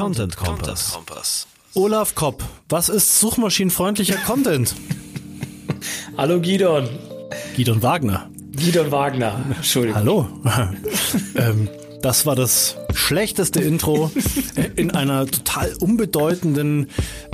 [0.00, 1.46] Content Kompass.
[1.74, 4.74] Olaf Kopp, was ist suchmaschinenfreundlicher Content?
[6.16, 6.88] Hallo Gidon.
[7.54, 8.30] Gidon Wagner.
[8.52, 9.44] Gidon Wagner.
[9.54, 10.00] Entschuldigung.
[10.00, 10.28] Hallo.
[11.36, 11.68] ähm,
[12.02, 14.10] das war das schlechteste Intro
[14.76, 16.88] in einer total unbedeutenden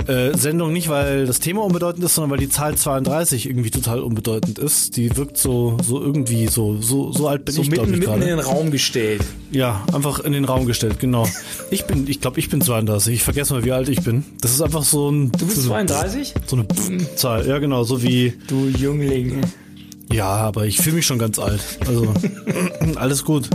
[0.07, 0.73] äh, Sendung.
[0.73, 4.97] Nicht, weil das Thema unbedeutend ist, sondern weil die Zahl 32 irgendwie total unbedeutend ist.
[4.97, 7.99] Die wirkt so, so irgendwie so, so, so alt bin so ich, mitten, glaube ich,
[7.99, 8.41] mitten in gerade.
[8.41, 9.23] den Raum gestellt.
[9.51, 11.27] Ja, einfach in den Raum gestellt, genau.
[11.71, 13.15] Ich bin, ich glaube, ich bin 32.
[13.15, 14.25] Ich vergesse mal, wie alt ich bin.
[14.41, 15.31] Das ist einfach so ein.
[15.31, 16.33] Du bist so, 32?
[16.45, 18.33] So eine Zahl, ja genau, so wie.
[18.47, 19.41] Du Jüngling.
[20.11, 21.61] Ja, aber ich fühle mich schon ganz alt.
[21.85, 22.13] Also
[22.95, 23.49] alles gut.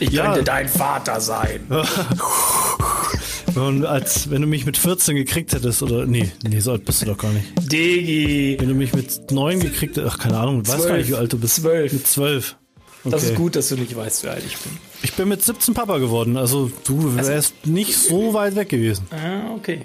[0.00, 0.24] Ich Ja.
[0.26, 1.60] könnte dein Vater sein.
[3.54, 7.02] Und als wenn du mich mit 14 gekriegt hättest, oder nee, nee, so alt bist
[7.02, 7.46] du doch gar nicht.
[7.70, 8.56] Digi.
[8.58, 10.88] Wenn du mich mit 9 gekriegt hättest, ach keine Ahnung, ich weiß Zwölf.
[10.88, 11.56] gar nicht, wie alt du bist.
[11.56, 11.92] Zwölf.
[11.92, 12.56] Mit 12.
[13.04, 13.12] Okay.
[13.12, 14.72] Das ist gut, dass du nicht weißt, wie alt ich bin.
[15.02, 19.06] Ich bin mit 17 Papa geworden, also du wärst nicht so weit weg gewesen.
[19.10, 19.82] Ah, okay.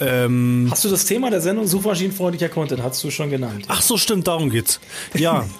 [0.00, 2.82] Ähm, Hast du das Thema der Sendung suchmaschinenfreundlicher Content?
[2.82, 3.66] Hast du schon genannt.
[3.68, 4.80] ach so, stimmt, darum geht's.
[5.14, 5.46] Ja.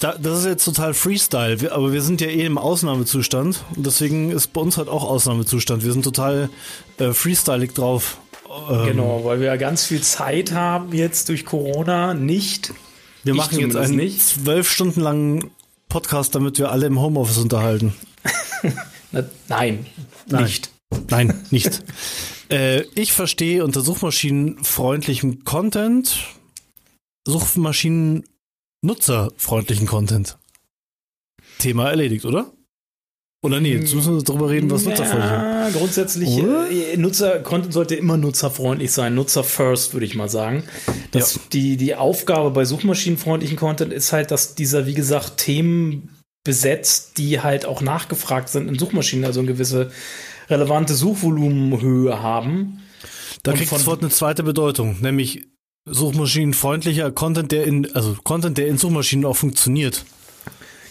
[0.00, 3.86] Da, das ist jetzt total Freestyle, wir, aber wir sind ja eh im Ausnahmezustand und
[3.86, 5.84] deswegen ist bei uns halt auch Ausnahmezustand.
[5.84, 6.50] Wir sind total
[6.98, 8.18] äh, freestylig drauf.
[8.68, 12.72] Ähm, Genau, weil wir ja ganz viel Zeit haben jetzt durch Corona nicht.
[13.22, 14.20] Wir machen jetzt einen nicht.
[14.20, 15.52] zwölf Stunden langen
[15.88, 17.94] Podcast, damit wir alle im Homeoffice unterhalten.
[19.12, 19.86] Na, nein,
[20.26, 20.42] Nein.
[20.42, 20.70] nicht.
[21.10, 21.80] Nein, nicht.
[22.52, 26.18] Äh, ich verstehe unter suchmaschinenfreundlichem Content
[27.26, 30.38] Suchmaschinen-nutzerfreundlichen Content.
[31.58, 32.52] Thema erledigt, oder?
[33.44, 35.30] Oder nee, jetzt müssen wir darüber reden, was nutzerfreundlich ist.
[35.32, 39.16] Ja, grundsätzlich, äh, Nutzer, Content sollte immer nutzerfreundlich sein.
[39.16, 40.62] Nutzer first, würde ich mal sagen.
[41.10, 41.40] Das, Ja.
[41.52, 46.10] die, die Aufgabe bei suchmaschinenfreundlichen Content ist halt, dass dieser, wie gesagt, Themen
[46.44, 49.90] besetzt, die halt auch nachgefragt sind in Suchmaschinen, also eine gewisse
[50.48, 52.82] relevante Suchvolumenhöhe haben.
[53.42, 55.48] Da kriegt das Wort eine zweite Bedeutung, nämlich
[55.84, 60.04] suchmaschinenfreundlicher Content, der in, also Content, der in Suchmaschinen auch funktioniert.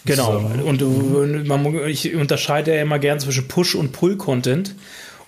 [0.04, 0.40] Genau.
[0.40, 0.64] So.
[0.64, 4.74] Und äh, man, ich unterscheide ja immer gern zwischen Push- und Pull-Content.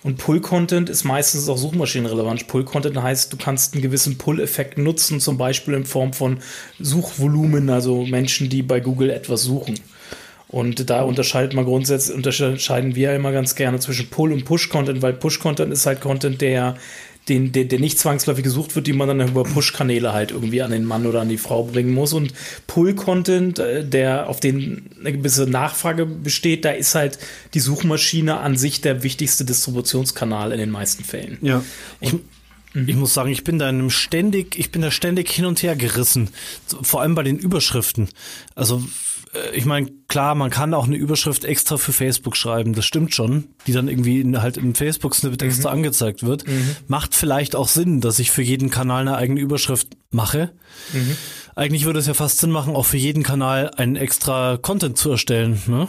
[0.03, 2.47] Und Pull-Content ist meistens auch suchmaschinenrelevant.
[2.47, 6.37] Pull-Content heißt, du kannst einen gewissen Pull-Effekt nutzen, zum Beispiel in Form von
[6.79, 9.79] Suchvolumen, also Menschen, die bei Google etwas suchen.
[10.47, 15.01] Und da unterscheidet man grundsätzlich, unterscheiden wir ja immer ganz gerne zwischen Pull- und Push-Content,
[15.01, 16.75] weil Push-Content ist halt Content, der,
[17.27, 20.71] den, der, der nicht zwangsläufig gesucht wird, die man dann über Push-Kanäle halt irgendwie an
[20.71, 22.13] den Mann oder an die Frau bringen muss.
[22.13, 22.33] Und
[22.67, 27.17] Pull-Content, äh, der auf den eine gewisse Nachfrage besteht, da ist halt
[27.55, 31.39] die Suchmaschine an sich der wichtigste Distributionskanal in den meisten Fällen.
[31.41, 31.63] Ja.
[31.99, 32.13] Ich,
[32.75, 36.29] ich muss sagen, ich bin da ständig, ich bin da ständig hin und her gerissen.
[36.81, 38.09] Vor allem bei den Überschriften.
[38.53, 38.83] Also,
[39.53, 43.45] ich meine, klar, man kann auch eine Überschrift extra für Facebook schreiben, das stimmt schon,
[43.67, 46.43] die dann irgendwie in, halt im Facebook-Snippet extra angezeigt wird.
[46.87, 50.51] Macht vielleicht auch Sinn, dass ich für jeden Kanal eine eigene Überschrift mache.
[51.55, 55.09] Eigentlich würde es ja fast Sinn machen, auch für jeden Kanal einen extra Content zu
[55.11, 55.87] erstellen, ne?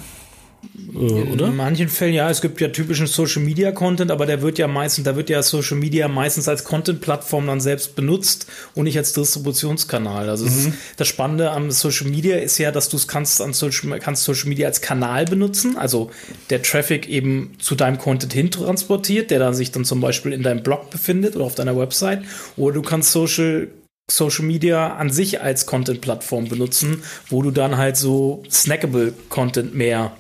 [0.94, 0.98] Äh,
[1.32, 1.46] oder?
[1.46, 4.66] In manchen Fällen, ja, es gibt ja typischen Social Media Content, aber der wird ja
[4.66, 9.12] meistens, da wird ja Social Media meistens als Content-Plattform dann selbst benutzt und nicht als
[9.12, 10.28] Distributionskanal.
[10.28, 13.52] Also es ist, das Spannende am Social Media ist ja, dass du es kannst an
[13.52, 16.10] Social, kannst Social Media als Kanal benutzen, also
[16.50, 20.42] der Traffic eben zu deinem Content hin transportiert, der dann sich dann zum Beispiel in
[20.42, 22.22] deinem Blog befindet oder auf deiner Website,
[22.56, 23.68] oder du kannst Social
[24.08, 30.12] Social Media an sich als Content-Plattform benutzen, wo du dann halt so snackable Content mehr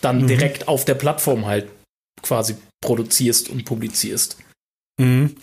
[0.00, 1.68] dann direkt auf der Plattform halt
[2.22, 4.36] quasi produzierst und publizierst.
[4.98, 5.36] Mhm.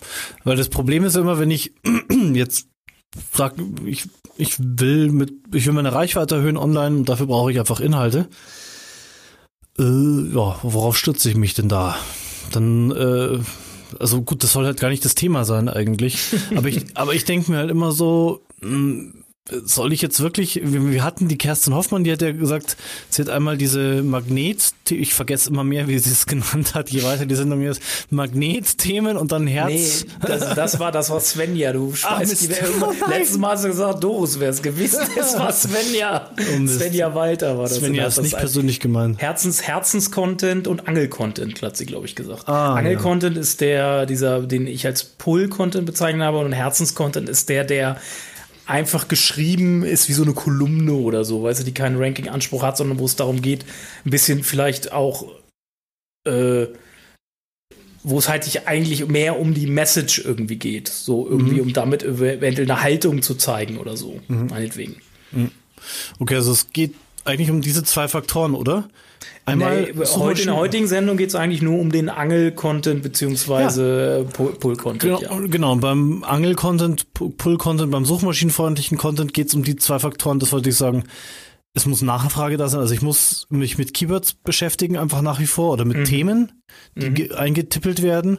[0.43, 1.73] Weil das Problem ist immer, wenn ich
[2.33, 2.67] jetzt
[3.33, 3.55] sag,
[3.85, 4.07] ich,
[4.38, 8.27] ich will mit, ich will meine Reichweite erhöhen online und dafür brauche ich einfach Inhalte.
[9.77, 11.97] Äh, ja, worauf stütze ich mich denn da?
[12.51, 13.39] Dann, äh,
[13.99, 16.17] also gut, das soll halt gar nicht das Thema sein eigentlich.
[16.55, 19.13] aber ich, aber ich denke mir halt immer so, mh,
[19.47, 22.78] soll ich jetzt wirklich, wir, hatten die Kerstin Hoffmann, die hat ja gesagt,
[23.09, 27.03] sie hat einmal diese Magnet, ich vergesse immer mehr, wie sie es genannt hat, je
[27.03, 27.79] weiter die Sendung ist,
[28.09, 30.06] Magnetthemen und dann Herz.
[30.21, 31.74] das, das war das war Svenja.
[31.74, 32.47] Du Ah, schmeißt die
[32.80, 33.09] Nein.
[33.09, 35.01] letztes Mal hast du gesagt, Doris wäre es gewesen.
[35.15, 36.31] Es war Svenja.
[36.56, 36.80] Oh, Mist.
[36.80, 37.77] Svenja Walter war das.
[37.77, 39.21] Svenja ist das nicht persönlich gemeint.
[39.21, 42.47] Herzens, Herzens-Content und Angel-Content, hat sie, glaube ich, gesagt.
[42.47, 47.63] Ah, Angel-Content ist der, dieser, den ich als Pull-Content bezeichnet habe, und Herzens-Content ist der,
[47.63, 47.97] der
[48.67, 52.77] einfach geschrieben ist wie so eine Kolumne oder so, weißt du, die keinen Ranking-Anspruch hat,
[52.77, 53.65] sondern wo es darum geht,
[54.06, 55.25] ein bisschen vielleicht auch,
[56.27, 56.67] äh,
[58.03, 60.88] wo es halt sich eigentlich mehr um die Message irgendwie geht.
[60.88, 64.97] So irgendwie, um damit eventuell eine Haltung zu zeigen oder so, meinetwegen.
[66.19, 68.88] Okay, also es geht eigentlich um diese zwei Faktoren, oder?
[69.48, 74.25] Einmal nee, heute in der heutigen Sendung geht es eigentlich nur um den Angel-Content beziehungsweise
[74.25, 74.44] ja.
[74.44, 75.00] Pull-Content.
[75.00, 75.48] Genau, ja.
[75.48, 80.69] genau, beim Angel-Content, Pull-Content, beim suchmaschinenfreundlichen Content geht es um die zwei Faktoren, das wollte
[80.69, 81.04] ich sagen.
[81.77, 85.45] Es muss Nachfrage da sein, also ich muss mich mit Keywords beschäftigen, einfach nach wie
[85.45, 86.06] vor, oder mit mhm.
[86.06, 86.51] Themen,
[86.95, 87.36] die mhm.
[87.36, 88.38] eingetippelt werden.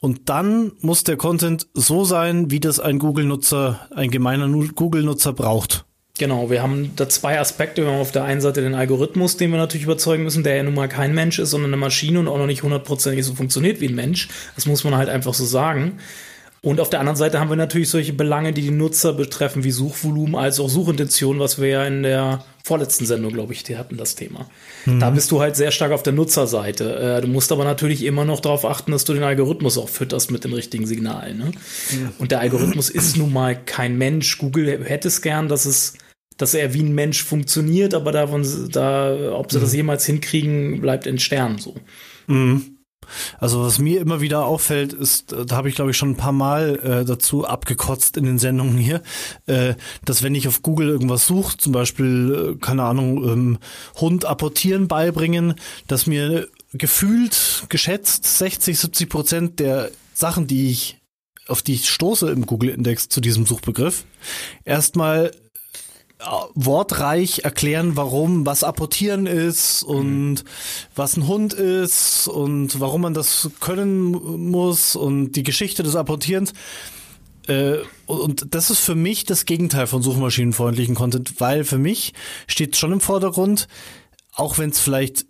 [0.00, 5.86] Und dann muss der Content so sein, wie das ein Google-Nutzer, ein gemeiner Google-Nutzer braucht.
[6.16, 7.82] Genau, wir haben da zwei Aspekte.
[7.82, 10.62] Wir haben auf der einen Seite den Algorithmus, den wir natürlich überzeugen müssen, der ja
[10.62, 13.80] nun mal kein Mensch ist, sondern eine Maschine und auch noch nicht hundertprozentig so funktioniert
[13.80, 14.28] wie ein Mensch.
[14.54, 15.98] Das muss man halt einfach so sagen.
[16.62, 19.72] Und auf der anderen Seite haben wir natürlich solche Belange, die die Nutzer betreffen, wie
[19.72, 23.98] Suchvolumen als auch Suchintention, was wir ja in der vorletzten Sendung, glaube ich, die hatten
[23.98, 24.48] das Thema.
[24.86, 25.00] Mhm.
[25.00, 27.18] Da bist du halt sehr stark auf der Nutzerseite.
[27.18, 30.30] Äh, du musst aber natürlich immer noch darauf achten, dass du den Algorithmus auch fütterst
[30.30, 31.38] mit den richtigen Signalen.
[31.38, 31.44] Ne?
[31.46, 32.12] Mhm.
[32.18, 34.38] Und der Algorithmus ist nun mal kein Mensch.
[34.38, 35.94] Google hätte es gern, dass es
[36.36, 39.62] dass er wie ein Mensch funktioniert, aber davon, da, ob sie mhm.
[39.62, 41.74] das jemals hinkriegen, bleibt in Sternen so.
[42.26, 42.74] Mhm.
[43.38, 46.16] Also was mir immer wieder auffällt, ist, äh, da habe ich glaube ich schon ein
[46.16, 49.02] paar Mal äh, dazu abgekotzt in den Sendungen hier,
[49.46, 53.58] äh, dass wenn ich auf Google irgendwas suche, zum Beispiel, äh, keine Ahnung, ähm,
[53.96, 55.54] Hund apportieren beibringen,
[55.86, 60.98] dass mir gefühlt geschätzt 60, 70 Prozent der Sachen, die ich
[61.46, 64.06] auf die ich stoße im Google-Index zu diesem Suchbegriff,
[64.64, 65.30] erstmal
[66.54, 70.48] wortreich erklären, warum was apportieren ist und mhm.
[70.94, 76.52] was ein Hund ist und warum man das können muss und die Geschichte des Apportierens.
[77.46, 82.14] Äh, und das ist für mich das Gegenteil von suchmaschinenfreundlichen Content, weil für mich
[82.46, 83.68] steht schon im Vordergrund,
[84.34, 85.26] auch wenn es vielleicht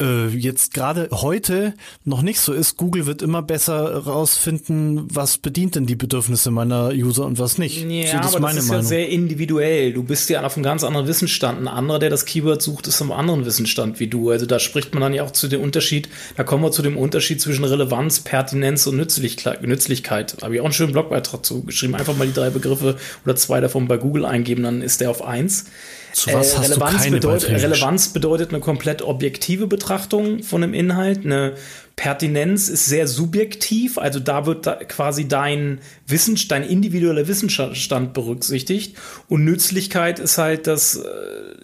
[0.00, 1.74] äh, jetzt gerade heute
[2.04, 2.76] noch nicht so ist.
[2.76, 7.84] Google wird immer besser rausfinden, was bedient denn die Bedürfnisse meiner User und was nicht.
[7.84, 8.82] Ja, so, das aber das ist Meinung.
[8.82, 9.92] ja sehr individuell.
[9.92, 11.60] Du bist ja auf einem ganz anderen Wissensstand.
[11.60, 14.30] Ein anderer, der das Keyword sucht, ist auf einem anderen Wissensstand wie du.
[14.30, 16.96] Also da spricht man dann ja auch zu dem Unterschied, da kommen wir zu dem
[16.96, 19.62] Unterschied zwischen Relevanz, Pertinenz und Nützlichkeit.
[19.62, 20.36] Nützlichkeit.
[20.42, 21.94] Habe ich auch einen schönen Blogbeitrag zu geschrieben.
[21.94, 25.24] Einfach mal die drei Begriffe oder zwei davon bei Google eingeben, dann ist der auf
[25.24, 25.66] eins.
[26.12, 30.74] Zu was äh, hast Relevanz, du bedeutet, Relevanz bedeutet eine komplett objektive Betrachtung von einem
[30.74, 31.24] Inhalt.
[31.24, 31.54] Eine
[31.98, 38.96] Pertinenz ist sehr subjektiv, also da wird da quasi dein Wissen, dein individueller Wissensstand berücksichtigt.
[39.28, 41.02] Und Nützlichkeit ist halt das, äh,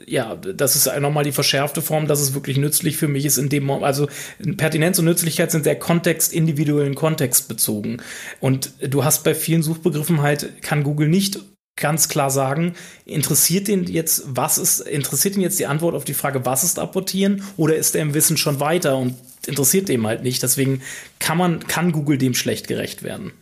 [0.07, 3.49] ja, das ist nochmal die verschärfte Form, dass es wirklich nützlich für mich ist in
[3.49, 3.87] dem Moment.
[3.87, 4.09] Also
[4.57, 7.99] Pertinenz und Nützlichkeit sind sehr kontext, individuellen Kontext bezogen.
[8.41, 11.39] Und du hast bei vielen Suchbegriffen halt, kann Google nicht
[11.77, 12.75] ganz klar sagen,
[13.05, 16.79] interessiert ihn jetzt, was ist, interessiert ihn jetzt die Antwort auf die Frage, was ist
[16.79, 19.17] apportieren, oder ist er im Wissen schon weiter und
[19.47, 20.43] interessiert dem halt nicht.
[20.43, 20.83] Deswegen
[21.19, 23.33] kann man, kann Google dem schlecht gerecht werden.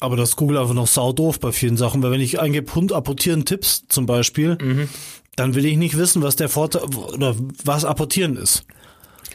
[0.00, 3.44] Aber das Google einfach noch saudoof bei vielen Sachen, weil wenn ich eingebe Hund apportieren
[3.44, 4.88] Tipps zum Beispiel, mhm.
[5.36, 8.64] dann will ich nicht wissen, was der Vorteil oder was apportieren ist.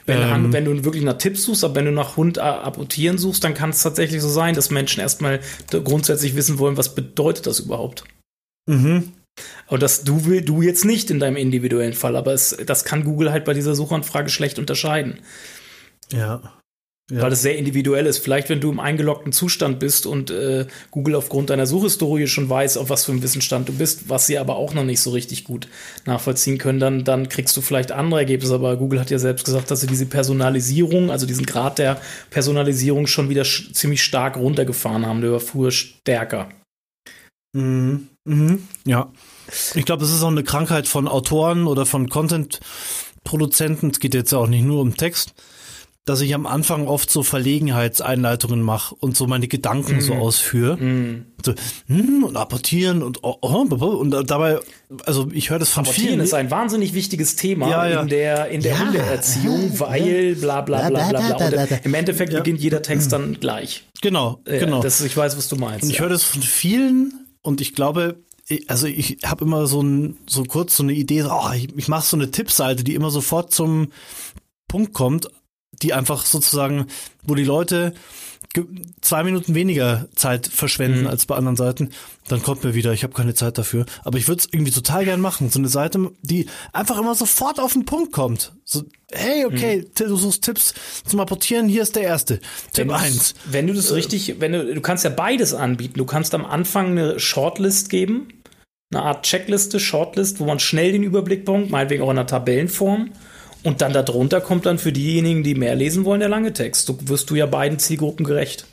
[0.06, 3.44] Wenn, ähm, wenn, du wirklich nach Tipps suchst, aber wenn du nach Hund apportieren suchst,
[3.44, 5.40] dann kann es tatsächlich so sein, dass Menschen erstmal
[5.72, 8.04] grundsätzlich wissen wollen, was bedeutet das überhaupt.
[8.66, 9.14] Mhm.
[9.68, 13.04] Und das du will du jetzt nicht in deinem individuellen Fall, aber es, das kann
[13.04, 15.20] Google halt bei dieser Suchanfrage schlecht unterscheiden.
[16.12, 16.42] Ja.
[17.10, 17.22] ja.
[17.22, 18.20] Weil es sehr individuell ist.
[18.20, 22.78] Vielleicht, wenn du im eingeloggten Zustand bist und äh, Google aufgrund deiner Suchhistorie schon weiß,
[22.78, 25.44] auf was für einem Wissensstand du bist, was sie aber auch noch nicht so richtig
[25.46, 25.68] gut
[26.06, 28.54] nachvollziehen können, dann, dann kriegst du vielleicht andere Ergebnisse.
[28.54, 32.00] Aber Google hat ja selbst gesagt, dass sie diese Personalisierung, also diesen Grad der
[32.30, 35.22] Personalisierung schon wieder ziemlich stark runtergefahren haben.
[35.22, 36.50] Der war früher stärker.
[37.54, 38.10] Mhm.
[38.26, 38.68] Mhm.
[38.86, 39.12] Ja.
[39.76, 43.92] Ich glaube, es ist auch eine Krankheit von Autoren oder von Content-Produzenten.
[43.92, 45.34] Es geht jetzt ja auch nicht nur um Text,
[46.06, 50.02] dass ich am Anfang oft so Verlegenheitseinleitungen mache und so meine Gedanken mm.
[50.02, 50.20] so mhm.
[50.20, 50.78] ausführe.
[50.78, 51.26] Mm.
[51.46, 51.54] So,
[51.88, 54.60] hm, und apportieren und oh, oh, und dabei,
[55.06, 56.22] also ich höre das von apportieren vielen.
[56.22, 58.02] ist ein wahnsinnig wichtiges Thema ja, ja.
[58.02, 58.80] in der, in der ja.
[58.80, 61.50] Hundeerziehung, weil bla bla bla bla bla.
[61.50, 61.78] bla.
[61.84, 63.86] Im Endeffekt beginnt jeder Text dann gleich.
[64.02, 64.82] Genau, genau.
[64.82, 65.84] Das, ich weiß, was du meinst.
[65.84, 68.24] Und ich höre das von vielen und ich glaube,
[68.68, 72.06] also ich habe immer so ein so kurz so eine Idee, oh, ich, ich mache
[72.06, 73.90] so eine Tippseite, die immer sofort zum
[74.68, 75.30] Punkt kommt,
[75.82, 76.88] die einfach sozusagen,
[77.24, 77.94] wo die Leute
[79.02, 81.08] zwei Minuten weniger Zeit verschwenden mhm.
[81.08, 81.90] als bei anderen Seiten,
[82.28, 83.86] dann kommt mir wieder, ich habe keine Zeit dafür.
[84.04, 85.50] Aber ich würde es irgendwie total gern machen.
[85.50, 88.54] So eine Seite, die einfach immer sofort auf den Punkt kommt.
[88.64, 90.08] So, hey, okay, mhm.
[90.08, 90.74] du suchst Tipps
[91.06, 92.40] zum Apportieren, hier ist der erste.
[92.74, 93.34] Tipp 1.
[93.46, 95.98] Wenn du das äh, richtig, wenn du, du kannst ja beides anbieten.
[95.98, 98.28] Du kannst am Anfang eine Shortlist geben,
[98.92, 103.10] eine Art Checkliste, Shortlist, wo man schnell den Überblick bekommt, meinetwegen auch in einer Tabellenform.
[103.64, 106.86] Und dann darunter kommt dann für diejenigen, die mehr lesen wollen, der lange Text.
[106.86, 108.66] So wirst du ja beiden Zielgruppen gerecht.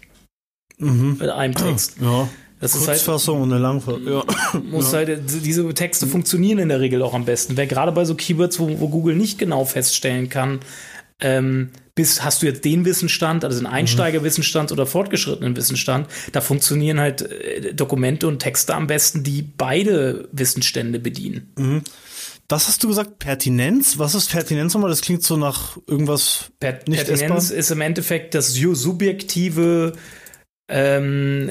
[0.79, 1.19] Mhm.
[1.21, 1.97] Mit einem Text.
[2.01, 2.29] Ja.
[2.61, 4.07] Das Kurzfassung halt, und eine Langfassung.
[4.07, 4.25] Ja.
[4.71, 4.99] Muss ja.
[4.99, 7.57] halt, diese Texte funktionieren in der Regel auch am besten.
[7.57, 10.61] Wer gerade bei so Keywords, wo, wo Google nicht genau feststellen kann,
[11.21, 13.75] ähm, bis hast du jetzt den Wissensstand, also den mhm.
[13.75, 20.29] Einsteigerwissensstand oder fortgeschrittenen Wissensstand, da funktionieren halt äh, Dokumente und Texte am besten, die beide
[20.33, 21.53] Wissensstände bedienen.
[21.57, 21.83] Mhm.
[22.51, 23.19] Was hast du gesagt?
[23.19, 23.99] Pertinenz?
[23.99, 24.91] Was ist Pertinenz nochmal?
[24.91, 27.59] Das klingt so nach irgendwas per nicht Pertinenz essbar.
[27.59, 29.93] ist im Endeffekt das subjektive
[30.69, 31.51] ähm,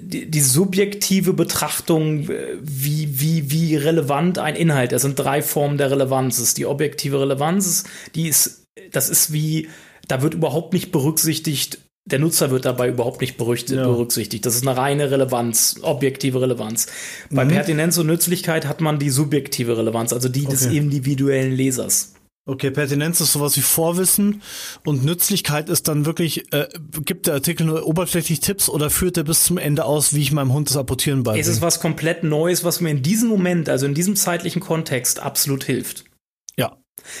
[0.00, 4.92] die, die subjektive Betrachtung, wie, wie, wie relevant ein Inhalt.
[4.92, 6.36] Das sind drei Formen der Relevanz.
[6.36, 7.84] Das ist die objektive Relevanz,
[8.14, 9.68] die ist, das ist wie,
[10.08, 11.78] da wird überhaupt nicht berücksichtigt,
[12.12, 14.44] der Nutzer wird dabei überhaupt nicht berücksichtigt.
[14.46, 16.86] Das ist eine reine Relevanz, objektive Relevanz.
[17.30, 17.50] Bei mhm.
[17.50, 20.50] Pertinenz und Nützlichkeit hat man die subjektive Relevanz, also die okay.
[20.50, 22.14] des individuellen Lesers.
[22.46, 24.42] Okay, Pertinenz ist sowas wie Vorwissen
[24.84, 26.66] und Nützlichkeit ist dann wirklich, äh,
[27.04, 30.32] gibt der Artikel nur oberflächlich Tipps oder führt er bis zum Ende aus, wie ich
[30.32, 31.42] meinem Hund das Apportieren beibringe?
[31.42, 35.20] Es ist was komplett Neues, was mir in diesem Moment, also in diesem zeitlichen Kontext
[35.20, 36.09] absolut hilft.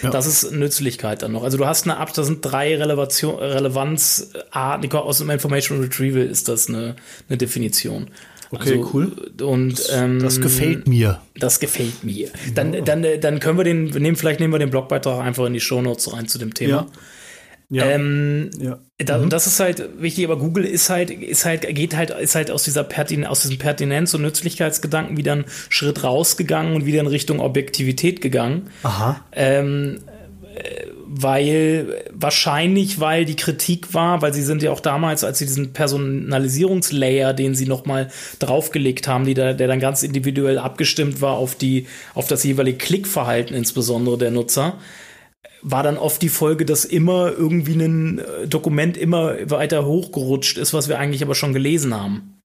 [0.02, 0.10] Ja.
[0.10, 1.42] Das ist Nützlichkeit dann noch.
[1.42, 6.48] Also du hast eine Ab, da sind drei Relevation, Relevanzarten, aus dem Information Retrieval ist
[6.48, 6.96] das eine,
[7.28, 8.08] eine Definition.
[8.52, 9.12] Okay, also, cool.
[9.42, 11.20] Und ähm, das gefällt mir.
[11.36, 12.30] Das gefällt mir.
[12.54, 12.80] Dann, ja.
[12.80, 16.12] dann, dann können wir den, nehmen, vielleicht nehmen wir den Blogbeitrag einfach in die Shownotes
[16.12, 16.70] rein zu dem Thema.
[16.70, 16.86] Ja.
[17.70, 17.84] Ja.
[17.86, 18.78] Ähm, ja.
[18.98, 19.24] Da, mhm.
[19.24, 22.50] Und das ist halt wichtig, aber Google ist halt, ist halt, geht halt, ist halt
[22.50, 27.06] aus dieser Pertin aus diesem Pertinenz- und Nützlichkeitsgedanken wieder einen Schritt rausgegangen und wieder in
[27.06, 28.70] Richtung Objektivität gegangen.
[28.82, 29.24] Aha.
[29.32, 30.00] Ähm,
[31.12, 35.72] weil wahrscheinlich, weil die Kritik war, weil sie sind ja auch damals, als sie diesen
[35.72, 41.56] Personalisierungslayer, den sie nochmal draufgelegt haben, die da, der dann ganz individuell abgestimmt war auf
[41.56, 44.78] die, auf das jeweilige Klickverhalten insbesondere der Nutzer,
[45.62, 50.72] war dann oft die Folge, dass immer irgendwie ein äh, Dokument immer weiter hochgerutscht ist,
[50.72, 52.40] was wir eigentlich aber schon gelesen haben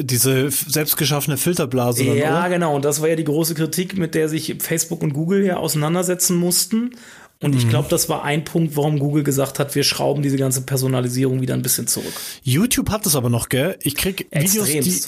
[0.00, 2.04] diese selbstgeschaffene Filterblase.
[2.04, 2.50] Dann, ja, oder?
[2.50, 2.76] genau.
[2.76, 6.36] Und das war ja die große Kritik, mit der sich Facebook und Google ja auseinandersetzen
[6.36, 6.92] mussten.
[7.40, 7.70] Und ich mhm.
[7.70, 11.54] glaube, das war ein Punkt, warum Google gesagt hat, wir schrauben diese ganze Personalisierung wieder
[11.54, 12.12] ein bisschen zurück.
[12.42, 13.78] YouTube hat es aber noch, gell?
[13.82, 15.00] Ich krieg Videos, die,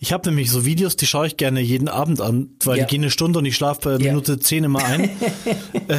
[0.00, 2.84] ich habe nämlich so Videos, die schaue ich gerne jeden Abend an, weil ja.
[2.84, 4.10] die gehen eine Stunde und ich schlafe bei ja.
[4.10, 5.04] Minute zehn immer ein.
[5.88, 5.98] äh,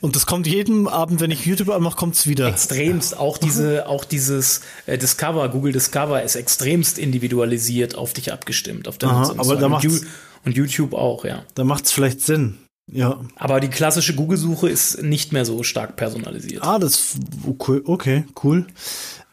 [0.00, 2.48] und das kommt jeden Abend, wenn ich YouTube anmache, kommt's wieder.
[2.48, 3.18] Extremst.
[3.18, 8.96] Auch diese, auch dieses äh, Discover, Google Discover ist extremst individualisiert auf dich abgestimmt, auf
[9.02, 10.00] Aha, aber da macht's,
[10.46, 11.44] und YouTube auch, ja.
[11.54, 12.56] Da macht's vielleicht Sinn.
[12.90, 13.20] Ja.
[13.36, 16.62] Aber die klassische Google-Suche ist nicht mehr so stark personalisiert.
[16.62, 17.16] Ah, das
[17.46, 18.66] okay, okay cool.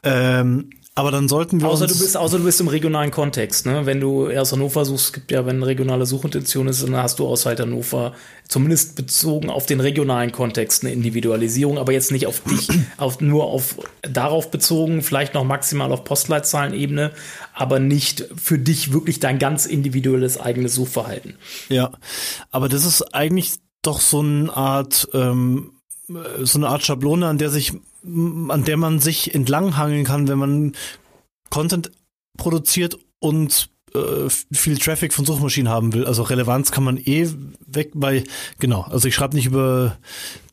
[0.03, 3.85] Ähm, aber dann sollten wir außer du bist außer du bist im regionalen Kontext, ne?
[3.85, 7.17] Wenn du aus Hannover suchst, es gibt ja, wenn eine regionale Suchintention ist, dann hast
[7.17, 8.13] du aus halt Hannover
[8.47, 13.45] zumindest bezogen auf den regionalen Kontext eine Individualisierung, aber jetzt nicht auf dich, auf nur
[13.45, 17.11] auf darauf bezogen, vielleicht noch maximal auf Postleitzahlenebene,
[17.55, 21.35] aber nicht für dich wirklich dein ganz individuelles eigenes Suchverhalten.
[21.69, 21.91] Ja,
[22.51, 25.71] aber das ist eigentlich doch so eine Art ähm,
[26.41, 27.73] so eine Art Schablone, an der sich
[28.03, 30.71] an der man sich entlanghangeln kann, wenn man
[31.49, 31.91] Content
[32.37, 36.05] produziert und äh, viel Traffic von Suchmaschinen haben will.
[36.05, 37.29] Also Relevanz kann man eh
[37.65, 38.23] weg bei,
[38.59, 39.97] genau, also ich schreibe nicht über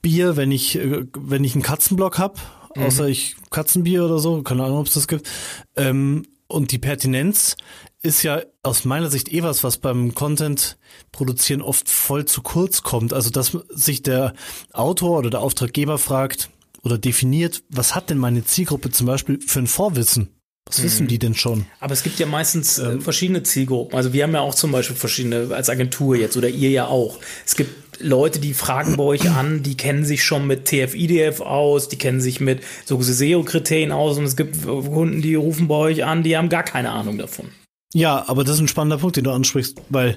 [0.02, 2.38] Bier, wenn ich, äh, wenn ich einen Katzenblock habe,
[2.74, 2.82] mhm.
[2.82, 5.28] außer ich Katzenbier oder so, keine Ahnung, ob es das gibt.
[5.76, 7.56] Ähm, und die Pertinenz
[8.02, 10.78] ist ja aus meiner Sicht eh was, was beim Content
[11.12, 13.12] produzieren oft voll zu kurz kommt.
[13.12, 14.34] Also dass sich der
[14.72, 16.50] Autor oder der Auftraggeber fragt,
[16.82, 20.30] oder definiert, was hat denn meine Zielgruppe zum Beispiel für ein Vorwissen?
[20.66, 20.84] Was mhm.
[20.84, 21.66] wissen die denn schon?
[21.80, 23.96] Aber es gibt ja meistens äh, ähm, verschiedene Zielgruppen.
[23.96, 27.18] Also wir haben ja auch zum Beispiel verschiedene als Agentur jetzt oder ihr ja auch.
[27.44, 31.88] Es gibt Leute, die fragen bei euch an, die kennen sich schon mit TF-IDF aus,
[31.88, 36.04] die kennen sich mit so SEO-Kriterien aus und es gibt Kunden, die rufen bei euch
[36.04, 37.50] an, die haben gar keine Ahnung davon.
[37.92, 40.16] Ja, aber das ist ein spannender Punkt, den du ansprichst, weil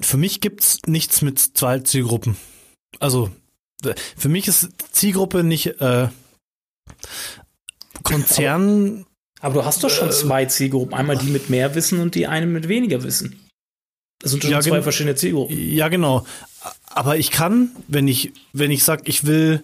[0.00, 2.36] für mich gibt's nichts mit zwei Zielgruppen.
[2.98, 3.30] Also
[4.16, 6.08] für mich ist Zielgruppe nicht äh,
[8.02, 9.06] Konzern.
[9.40, 10.94] Aber, aber, du hast doch schon äh, zwei Zielgruppen.
[10.94, 13.40] Einmal die mit mehr Wissen und die eine mit weniger Wissen.
[14.20, 15.56] Das sind schon ja, zwei verschiedene Zielgruppen.
[15.56, 16.24] Ja, genau.
[16.86, 19.62] Aber ich kann, wenn ich, wenn ich sage, ich will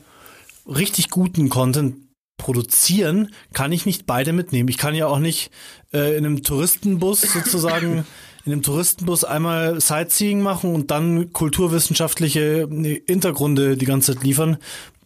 [0.67, 1.97] richtig guten Content
[2.39, 4.69] produzieren, kann ich nicht beide mitnehmen.
[4.69, 5.51] Ich kann ja auch nicht
[5.93, 8.05] äh, in einem Touristenbus sozusagen
[8.49, 12.67] in dem Touristenbus einmal Sightseeing machen und dann kulturwissenschaftliche
[13.07, 14.57] Hintergründe die ganze Zeit liefern.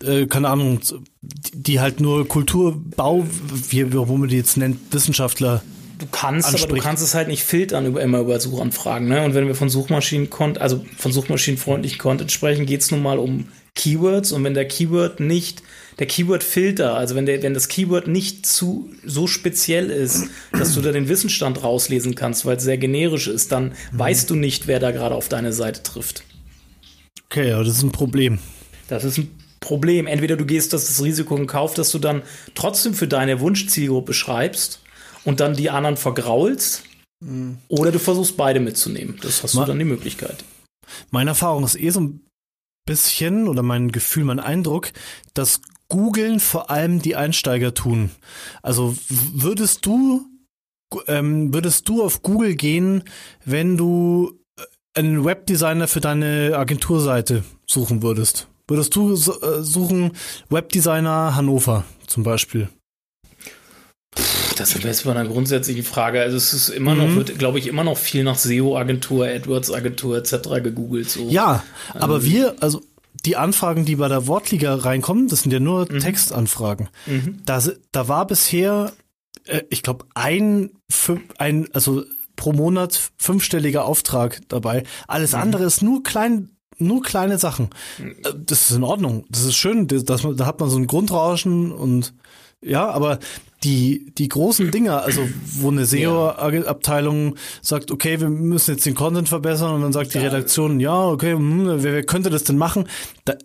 [0.04, 0.78] Äh, keine Ahnung,
[1.20, 3.26] die halt nur Kulturbau,
[3.68, 5.60] wie, wo man die jetzt nennt, Wissenschaftler
[5.98, 6.68] du kannst, anspricht.
[6.68, 9.08] aber du kannst es halt nicht filtern über immer über Suchanfragen.
[9.08, 9.24] Ne?
[9.24, 10.28] Und wenn wir von Suchmaschinen
[10.60, 14.30] also von suchmaschinenfreundlichen Content sprechen, geht es nun mal um Keywords.
[14.30, 15.64] Und wenn der Keyword nicht
[15.98, 20.80] der Keyword-Filter, also wenn, der, wenn das Keyword nicht zu so speziell ist, dass du
[20.80, 23.98] da den Wissensstand rauslesen kannst, weil es sehr generisch ist, dann mhm.
[23.98, 26.24] weißt du nicht, wer da gerade auf deine Seite trifft.
[27.26, 28.38] Okay, aber das ist ein Problem.
[28.88, 29.30] Das ist ein
[29.60, 30.06] Problem.
[30.06, 32.22] Entweder du gehst das, das Risiko in Kauf, dass du dann
[32.54, 34.82] trotzdem für deine Wunschzielgruppe schreibst
[35.24, 36.82] und dann die anderen vergraulst,
[37.20, 37.58] mhm.
[37.68, 39.18] oder du versuchst beide mitzunehmen.
[39.22, 40.44] Das hast Ma du dann die Möglichkeit.
[41.10, 42.20] Meine Erfahrung ist eh so ein
[42.86, 44.92] bisschen, oder mein Gefühl, mein Eindruck,
[45.34, 45.60] dass
[45.92, 48.10] googeln vor allem die Einsteiger tun.
[48.62, 50.26] Also würdest du,
[51.06, 53.04] ähm, würdest du auf Google gehen,
[53.44, 54.62] wenn du äh,
[54.98, 58.48] einen Webdesigner für deine Agenturseite suchen würdest?
[58.66, 59.16] Würdest du äh,
[59.62, 60.12] suchen
[60.48, 62.70] Webdesigner Hannover zum Beispiel?
[64.56, 66.22] Das sind wir jetzt bei einer grundsätzlichen Frage.
[66.22, 67.16] Also es ist immer noch, mhm.
[67.16, 70.62] wird, glaube ich, immer noch viel nach SEO-Agentur, AdWords-Agentur etc.
[70.62, 71.10] gegoogelt.
[71.10, 71.28] So.
[71.28, 72.24] Ja, aber ähm.
[72.24, 72.82] wir, also
[73.24, 76.00] die Anfragen, die bei der Wortliga reinkommen, das sind ja nur mhm.
[76.00, 76.88] Textanfragen.
[77.06, 77.42] Mhm.
[77.44, 77.62] Da,
[77.92, 78.92] da war bisher,
[79.44, 80.70] äh, ich glaube, ein,
[81.38, 82.04] ein, also
[82.36, 84.84] pro Monat fünfstelliger Auftrag dabei.
[85.06, 85.40] Alles mhm.
[85.40, 87.70] andere ist nur klein, nur kleine Sachen.
[87.98, 88.16] Mhm.
[88.24, 89.24] Äh, das ist in Ordnung.
[89.30, 89.86] Das ist schön.
[89.86, 92.14] Das, man, da hat man so ein Grundrauschen und
[92.64, 93.18] ja, aber
[93.64, 95.28] die, die großen Dinger, also
[95.58, 100.18] wo eine SEO-Abteilung sagt, okay, wir müssen jetzt den Content verbessern und dann sagt die
[100.18, 102.88] Redaktion, ja, okay, hm, wer, wer könnte das denn machen?
[103.24, 103.36] Da,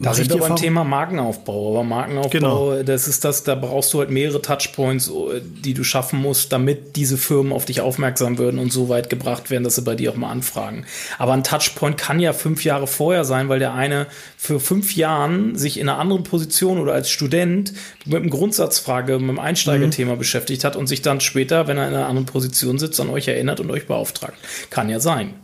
[0.00, 1.70] da sind wir beim Thema Markenaufbau.
[1.70, 2.82] Aber Markenaufbau, genau.
[2.82, 5.12] das ist das, da brauchst du halt mehrere Touchpoints,
[5.42, 9.48] die du schaffen musst, damit diese Firmen auf dich aufmerksam werden und so weit gebracht
[9.50, 10.86] werden, dass sie bei dir auch mal anfragen.
[11.18, 15.56] Aber ein Touchpoint kann ja fünf Jahre vorher sein, weil der eine für fünf Jahren
[15.56, 17.74] sich in einer anderen Position oder als Student
[18.04, 20.18] mit einem Grundsatzfrage, mit einem Einsteigerthema mhm.
[20.18, 23.28] beschäftigt hat und sich dann später, wenn er in einer anderen Position sitzt, an euch
[23.28, 24.36] erinnert und euch beauftragt.
[24.70, 25.34] Kann ja sein.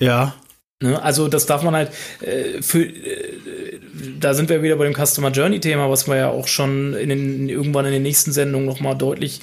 [0.00, 0.34] Ja.
[0.84, 1.02] Ne?
[1.02, 3.80] Also das darf man halt äh, für äh,
[4.20, 7.08] da sind wir wieder bei dem Customer Journey Thema, was wir ja auch schon in
[7.08, 9.40] den, irgendwann in den nächsten Sendungen nochmal deutlich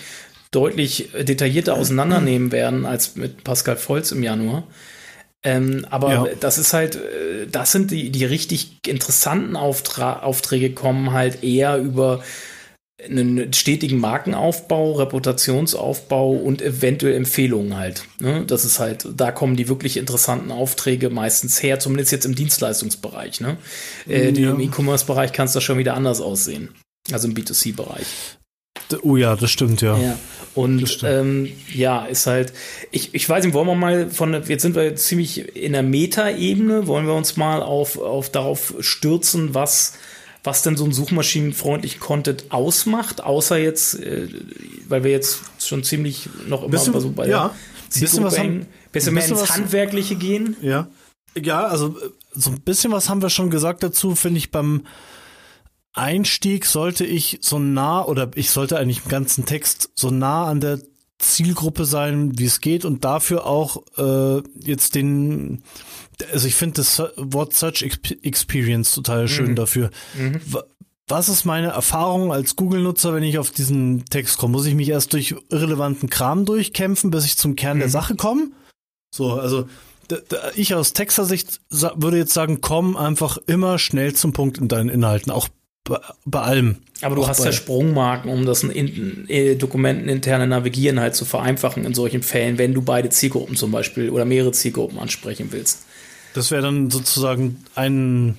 [0.52, 4.64] deutlich detaillierter auseinandernehmen werden als mit Pascal Volz im Januar.
[5.44, 6.26] Ähm, aber ja.
[6.40, 11.78] das ist halt, äh, das sind die, die richtig interessanten Auftra Aufträge kommen halt eher
[11.78, 12.22] über
[13.10, 18.04] einen stetigen Markenaufbau, Reputationsaufbau und eventuell Empfehlungen halt.
[18.20, 18.44] Ne?
[18.46, 23.42] Das ist halt, da kommen die wirklich interessanten Aufträge meistens her, zumindest jetzt im Dienstleistungsbereich.
[23.42, 23.58] Ne?
[24.08, 24.52] Äh, ja.
[24.52, 26.70] Im E-Commerce-Bereich kann es da schon wieder anders aussehen.
[27.12, 28.06] Also im B2C-Bereich.
[29.02, 29.98] Oh ja, das stimmt, ja.
[29.98, 30.20] ja.
[30.54, 32.52] Und ähm, ja, ist halt,
[32.92, 36.88] ich, ich weiß nicht, wollen wir mal von, jetzt sind wir ziemlich in der Meta-Ebene,
[36.88, 39.94] wollen wir uns mal auf, auf darauf stürzen, was
[40.44, 44.28] was denn so ein suchmaschinenfreundlichen Content ausmacht, außer jetzt, äh,
[44.88, 47.54] weil wir jetzt schon ziemlich noch immer bisschen, so bei ja,
[47.94, 50.56] der bisschen, was haben, bisschen mehr ins Handwerkliche gehen.
[50.62, 50.88] Ja.
[51.40, 51.96] Ja, also
[52.34, 54.86] so ein bisschen was haben wir schon gesagt dazu, finde ich beim
[55.94, 60.62] Einstieg sollte ich so nah oder ich sollte eigentlich im ganzen Text so nah an
[60.62, 60.80] der
[61.20, 65.64] Zielgruppe sein, wie es geht und dafür auch äh, jetzt den
[66.32, 67.84] also ich finde das Wort Search
[68.22, 69.56] Experience total schön mhm.
[69.56, 69.90] dafür.
[70.18, 70.42] Mhm.
[71.08, 74.54] Was ist meine Erfahrung als Google-Nutzer, wenn ich auf diesen Text komme?
[74.54, 77.82] Muss ich mich erst durch irrelevanten Kram durchkämpfen, bis ich zum Kern mhm.
[77.82, 78.52] der Sache komme?
[79.14, 79.68] So, also
[80.56, 85.32] ich aus Texter-Sicht würde jetzt sagen, komm einfach immer schnell zum Punkt in deinen Inhalten,
[85.32, 85.50] auch
[85.84, 86.78] bei, bei allem.
[87.02, 91.86] Aber du hast ja Sprungmarken, um das in, in, in dokumenteninterne Navigieren halt zu vereinfachen
[91.86, 95.86] in solchen Fällen, wenn du beide Zielgruppen zum Beispiel oder mehrere Zielgruppen ansprechen willst.
[96.34, 98.38] Das wäre dann sozusagen ein,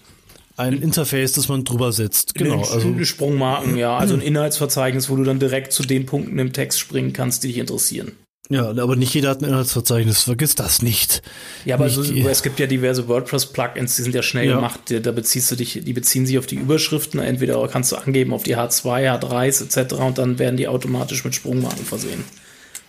[0.56, 2.34] ein Interface, das man drüber setzt.
[2.34, 2.62] Genau.
[2.62, 3.96] Also Sprungmarken, ja.
[3.96, 7.48] Also ein Inhaltsverzeichnis, wo du dann direkt zu den Punkten im Text springen kannst, die
[7.48, 8.12] dich interessieren.
[8.52, 11.22] Ja, aber nicht jeder hat ein Inhaltsverzeichnis, vergiss das nicht.
[11.64, 14.56] Ja, aber so, es gibt ja diverse WordPress-Plugins, die sind ja schnell ja.
[14.56, 18.34] gemacht, da beziehst du dich, die beziehen sich auf die Überschriften, entweder kannst du angeben
[18.34, 19.94] auf die H2, H3s etc.
[19.94, 22.24] und dann werden die automatisch mit Sprungmarken versehen.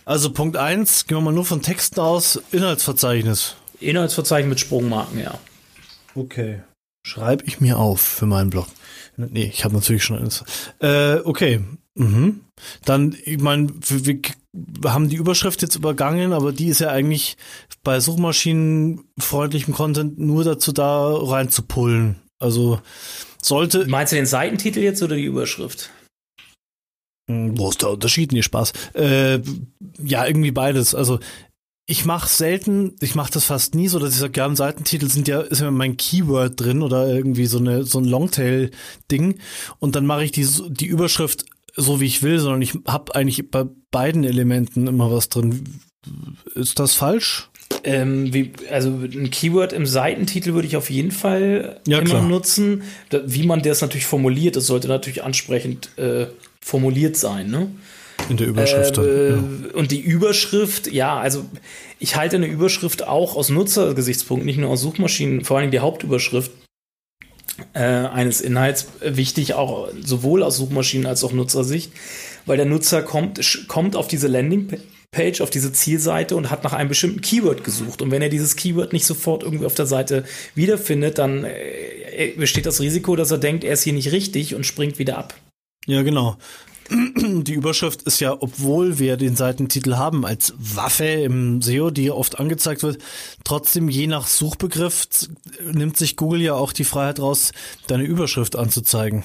[0.04, 3.56] Also Punkt 1, gehen wir mal nur von Texten aus, Inhaltsverzeichnis.
[3.84, 5.38] Inhaltsverzeichnis mit Sprungmarken, ja.
[6.14, 6.62] Okay.
[7.06, 8.66] Schreibe ich mir auf für meinen Blog.
[9.16, 10.44] Nee, ich habe natürlich schon eines.
[10.80, 11.60] Äh, okay.
[11.94, 12.40] Mhm.
[12.84, 14.20] Dann, ich meine, wir,
[14.52, 17.36] wir haben die Überschrift jetzt übergangen, aber die ist ja eigentlich
[17.82, 22.16] bei suchmaschinenfreundlichem Content nur dazu da, rein zu pullen.
[22.38, 22.80] Also
[23.40, 23.86] sollte.
[23.86, 25.90] Meinst du den Seitentitel jetzt oder die Überschrift?
[27.30, 28.32] Hm, wo ist der Unterschied?
[28.32, 28.72] Nee, Spaß.
[28.94, 29.40] Äh,
[30.02, 30.94] ja, irgendwie beides.
[30.94, 31.20] Also
[31.86, 35.08] ich mache selten, ich mache das fast nie so, dass ich sage, ja, im Seitentitel
[35.08, 39.38] sind ja, ist ja mein Keyword drin oder irgendwie so eine so ein Longtail-Ding
[39.80, 41.44] und dann mache ich die, die Überschrift
[41.76, 45.80] so, wie ich will, sondern ich habe eigentlich bei beiden Elementen immer was drin.
[46.54, 47.50] Ist das falsch?
[47.82, 52.22] Ähm, wie, also ein Keyword im Seitentitel würde ich auf jeden Fall Ja, immer klar.
[52.22, 52.82] nutzen.
[53.10, 56.26] Wie man das natürlich formuliert, das sollte natürlich ansprechend äh,
[56.60, 57.50] formuliert sein.
[57.50, 57.70] Ne?
[58.28, 58.98] In der Überschrift.
[58.98, 59.44] Äh, ja.
[59.74, 61.44] Und die Überschrift, ja, also
[61.98, 66.50] ich halte eine Überschrift auch aus Nutzergesichtspunkt, nicht nur aus Suchmaschinen, vor allem die Hauptüberschrift
[67.72, 71.92] äh, eines Inhalts wichtig, auch sowohl aus Suchmaschinen als auch Nutzersicht,
[72.46, 76.88] weil der Nutzer kommt, kommt auf diese Landingpage, auf diese Zielseite und hat nach einem
[76.88, 78.02] bestimmten Keyword gesucht.
[78.02, 80.24] Und wenn er dieses Keyword nicht sofort irgendwie auf der Seite
[80.54, 84.64] wiederfindet, dann äh, besteht das Risiko, dass er denkt, er ist hier nicht richtig und
[84.64, 85.34] springt wieder ab.
[85.86, 86.38] Ja, genau.
[86.90, 92.38] Die Überschrift ist ja, obwohl wir den Seitentitel haben als Waffe im SEO, die oft
[92.38, 92.98] angezeigt wird,
[93.44, 95.06] trotzdem je nach Suchbegriff
[95.72, 97.52] nimmt sich Google ja auch die Freiheit raus,
[97.86, 99.24] deine Überschrift anzuzeigen.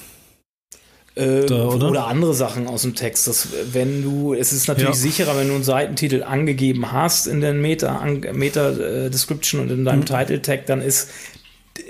[1.15, 1.89] Äh, Da, oder?
[1.89, 2.08] oder?
[2.08, 3.28] andere Sachen aus dem Text.
[3.28, 5.02] Das, wenn du, es ist natürlich Ja.
[5.02, 9.84] sicherer, wenn du einen Seitentitel angegeben hast in den Meta, Meta äh, Description und in
[9.86, 10.06] deinem Mhm.
[10.06, 11.10] Title Tag, dann ist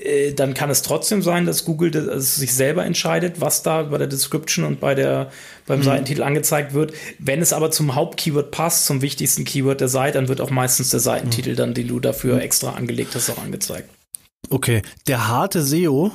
[0.10, 3.84] äh, dann kann es trotzdem sein, dass Google das, also sich selber entscheidet, was da
[3.84, 5.28] bei der Description und bei der, Mhm.
[5.68, 6.94] beim Seitentitel angezeigt wird.
[7.20, 10.90] Wenn es aber zum Hauptkeyword passt, zum wichtigsten Keyword der Seite, dann wird auch meistens
[10.90, 11.04] der Mhm.
[11.04, 13.90] Seitentitel dann, den du dafür extra angelegt hast, auch angezeigt.
[14.50, 16.12] Okay, der harte SEO,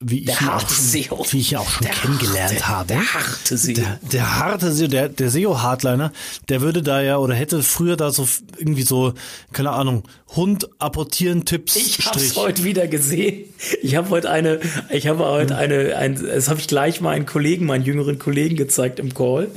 [0.00, 1.26] wie ich, Der ihn, harte auch schon, SEO.
[1.30, 2.86] wie ich ihn auch schon kennengelernt harte, habe.
[2.88, 3.74] Der harte SEO.
[3.74, 6.12] Der, der harte SEO, der, der SEO-Hardliner,
[6.48, 8.28] der würde da ja oder hätte früher da so
[8.58, 9.14] irgendwie so,
[9.52, 10.04] keine Ahnung,
[10.36, 13.44] Hund apportieren Tipps Ich habe es heute wieder gesehen.
[13.82, 17.24] Ich habe heute eine, ich habe heute eine, ein, das habe ich gleich mal einen
[17.26, 19.48] Kollegen, meinen jüngeren Kollegen gezeigt im Call.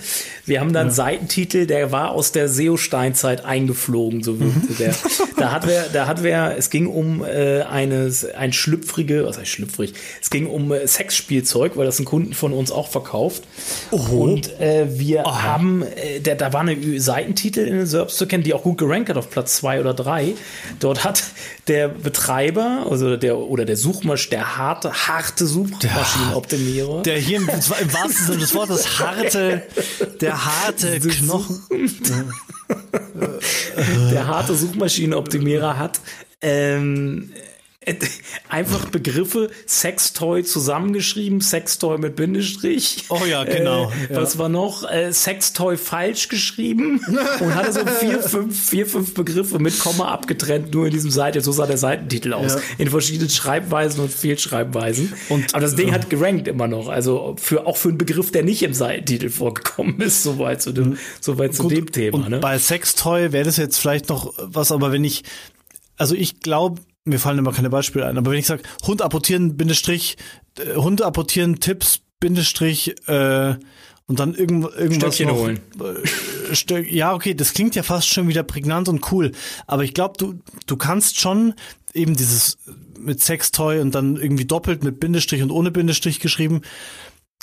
[0.45, 4.95] Wir haben dann einen Seitentitel, der war aus der SEO-Steinzeit eingeflogen, so wirkte der.
[5.36, 9.50] Da hat wer, da hat wer, es ging um äh, eines, ein schlüpfrige, was heißt
[9.50, 9.93] schlüpfrig?
[10.21, 13.44] Es ging um äh, Sexspielzeug, weil das ein Kunden von uns auch verkauft.
[13.92, 18.44] Und äh, wir haben, äh, der, da war eine Seitentitel in den SERPs zu kennen,
[18.44, 20.34] die auch gut gerankt hat auf Platz zwei oder drei.
[20.80, 21.24] Dort hat
[21.68, 27.04] der Betreiber, also der oder der Suchmasch, der harte, harte Suchmaschinenoptimierer.
[27.04, 29.63] Der hier im, im wahrsten Sinne des Wortes harte,
[30.22, 31.62] der harte Knochen.
[34.12, 36.00] der harte Suchmaschinenoptimierer hat
[36.42, 37.57] ähm, äh,
[38.50, 43.06] einfach Begriffe Sextoy zusammengeschrieben, Sextoy mit Bindestrich.
[43.10, 44.21] Oh ja, genau, Äh, ja.
[44.21, 44.89] Was war noch?
[44.89, 47.00] Äh, Sextoy falsch geschrieben
[47.39, 51.41] und hatte so vier, fünf, vier, fünf Begriffe mit Komma abgetrennt, nur in diesem Seite.
[51.41, 52.56] So sah der Seitentitel aus.
[52.56, 52.62] Ja.
[52.78, 55.13] In verschiedenen Schreibweisen und Fehlschreibweisen.
[55.30, 56.88] Und- Aber das Ding hat gerankt immer noch.
[56.89, 60.97] Also für, auch für einen Begriff, der nicht im Seitentitel vorgekommen ist, soweit zu dem,
[61.21, 62.17] soweit zu Gut, dem Thema.
[62.17, 62.39] Und Ne?
[62.39, 65.23] bei Sextoy wäre das jetzt vielleicht noch was, aber wenn ich,
[65.97, 69.58] also ich glaube, mir fallen immer keine Beispiele ein, aber wenn ich sage, Hund apportieren,
[69.58, 70.17] Bindestrich,
[70.60, 73.56] äh, Hund apportieren, Tipps, Bindestrich, äh,
[74.10, 75.36] und dann irgend, irgendwas Stöckchen noch.
[75.36, 75.60] holen.
[75.80, 79.34] Äh, Stö ja, okay, das klingt ja fast schon wieder prägnant und cool,
[79.67, 81.54] aber ich glaube, du, du kannst schon
[81.93, 82.58] eben dieses
[83.00, 86.62] mit Sextoy und dann irgendwie doppelt mit Bindestrich und ohne Bindestrich geschrieben,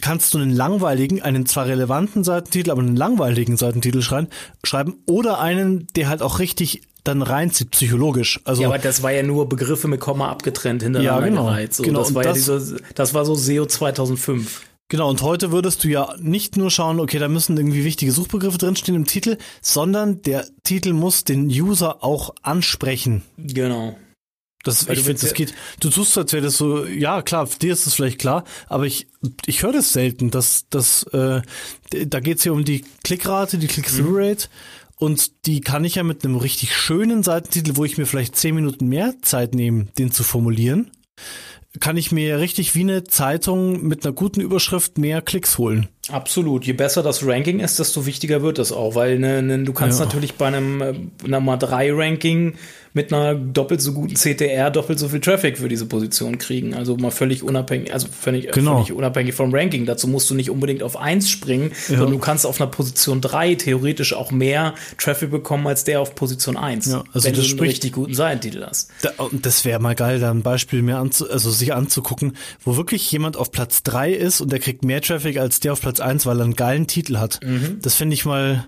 [0.01, 4.29] kannst du einen langweiligen, einen zwar relevanten Seitentitel, aber einen langweiligen Seitentitel schreiben,
[4.65, 8.41] schreiben oder einen, der halt auch richtig dann reinzieht, psychologisch.
[8.45, 11.45] Also Ja, aber das war ja nur Begriffe mit Komma abgetrennt hintereinander Ja, genau.
[11.47, 11.75] gereiht.
[11.75, 14.63] So, Genau, das war ja das- diese, das war so SEO 2005.
[14.89, 18.59] genau, und heute würdest du ja nicht nur schauen, okay, da müssen irgendwie wichtige Suchbegriffe
[18.59, 23.23] drinstehen im Titel, sondern der Titel muss den User auch ansprechen.
[23.39, 23.97] Genau.
[24.63, 27.47] Das, Weil ich du finde, das geht, du tust, als wäre das so, ja klar,
[27.61, 29.09] dir ist das vielleicht klar, aber ich,
[29.45, 31.43] ich höre das selten, dass, dass äh,
[32.07, 34.49] da geht's hier um die Klickrate, die Click-Through-Rate
[35.05, 38.55] und die kann ich ja mit einem richtig schönen Seitentitel, wo ich mir vielleicht zehn
[38.55, 40.91] Minuten mehr Zeit nehme, den zu formulieren,
[41.81, 45.89] kann ich mir richtig wie eine Zeitung mit einer guten Überschrift mehr Klicks holen.
[46.09, 46.65] Absolut.
[46.65, 49.99] Je besser das Ranking ist, desto wichtiger wird es auch, weil ne, ne, du kannst
[49.99, 50.05] Ja.
[50.05, 50.95] natürlich bei einem äh,
[51.27, 52.55] Nummer 3 Ranking
[52.97, 56.75] mit einer doppelt so guten CTR doppelt so viel Traffic für diese Position kriegen.
[56.75, 58.77] Also mal völlig unabhängig, also völlig, Genau.
[58.77, 59.85] völlig unabhängig vom Ranking.
[59.85, 63.57] Dazu musst du nicht unbedingt auf 1 springen, sondern du kannst auf einer Position 3
[63.57, 66.87] theoretisch auch mehr Traffic bekommen als der auf Position 1.
[66.87, 68.91] Ja, also wenn das du spricht- richtig guten Seitentitel hast.
[69.03, 72.77] Da, und das wäre mal geil, da ein Beispiel mehr anzu, also sich anzugucken, wo
[72.77, 75.99] wirklich jemand auf Platz drei ist und der kriegt mehr Traffic als der auf Platz
[75.99, 77.41] eins, weil er einen geilen Titel hat.
[77.83, 78.67] Das finde ich mal,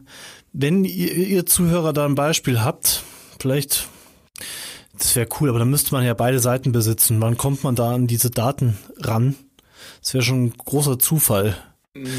[0.52, 3.02] wenn ihr, ihr Zuhörer da ein Beispiel habt,
[3.38, 3.86] vielleicht,
[4.99, 7.20] das wäre cool, aber dann müsste man ja beide Seiten besitzen.
[7.20, 9.35] Wann kommt man da an diese Daten ran?
[10.01, 11.57] Das wäre schon ein großer Zufall.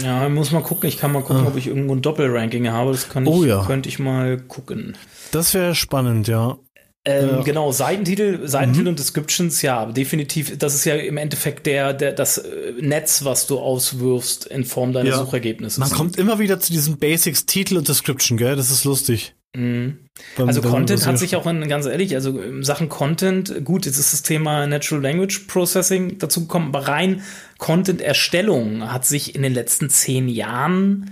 [0.03, 0.89] Ja, muss mal gucken.
[0.89, 2.91] Ich kann mal gucken, ob ich irgendwo ein Doppelranking habe.
[2.91, 3.35] Das kann ich, Ah.
[3.35, 3.63] Oh ja.
[3.65, 4.95] könnte ich mal gucken.
[5.31, 6.57] Das wäre spannend, ja.
[7.05, 7.37] Ähm, Ja.
[7.37, 7.43] Mhm.
[7.43, 10.57] Genau, Seitentitel, Seitentitel und Descriptions, ja, definitiv.
[10.57, 14.93] Das ist ja im Endeffekt der, der, das äh, Netz, was du auswirfst in Form
[14.93, 15.19] deines Ja.
[15.19, 15.77] Suchergebnisses.
[15.77, 18.55] Man kommt immer wieder zu diesem Basics Titel und Description, gell?
[18.55, 19.35] Das ist lustig.
[19.57, 19.97] Mhm.
[20.37, 24.13] Also Content hat sich auch in, ganz ehrlich, also in Sachen Content, gut, jetzt ist
[24.13, 27.23] das Thema Natural Language Processing dazu gekommen, aber rein
[27.57, 31.09] Content-Erstellung hat sich in den letzten zehn Jahren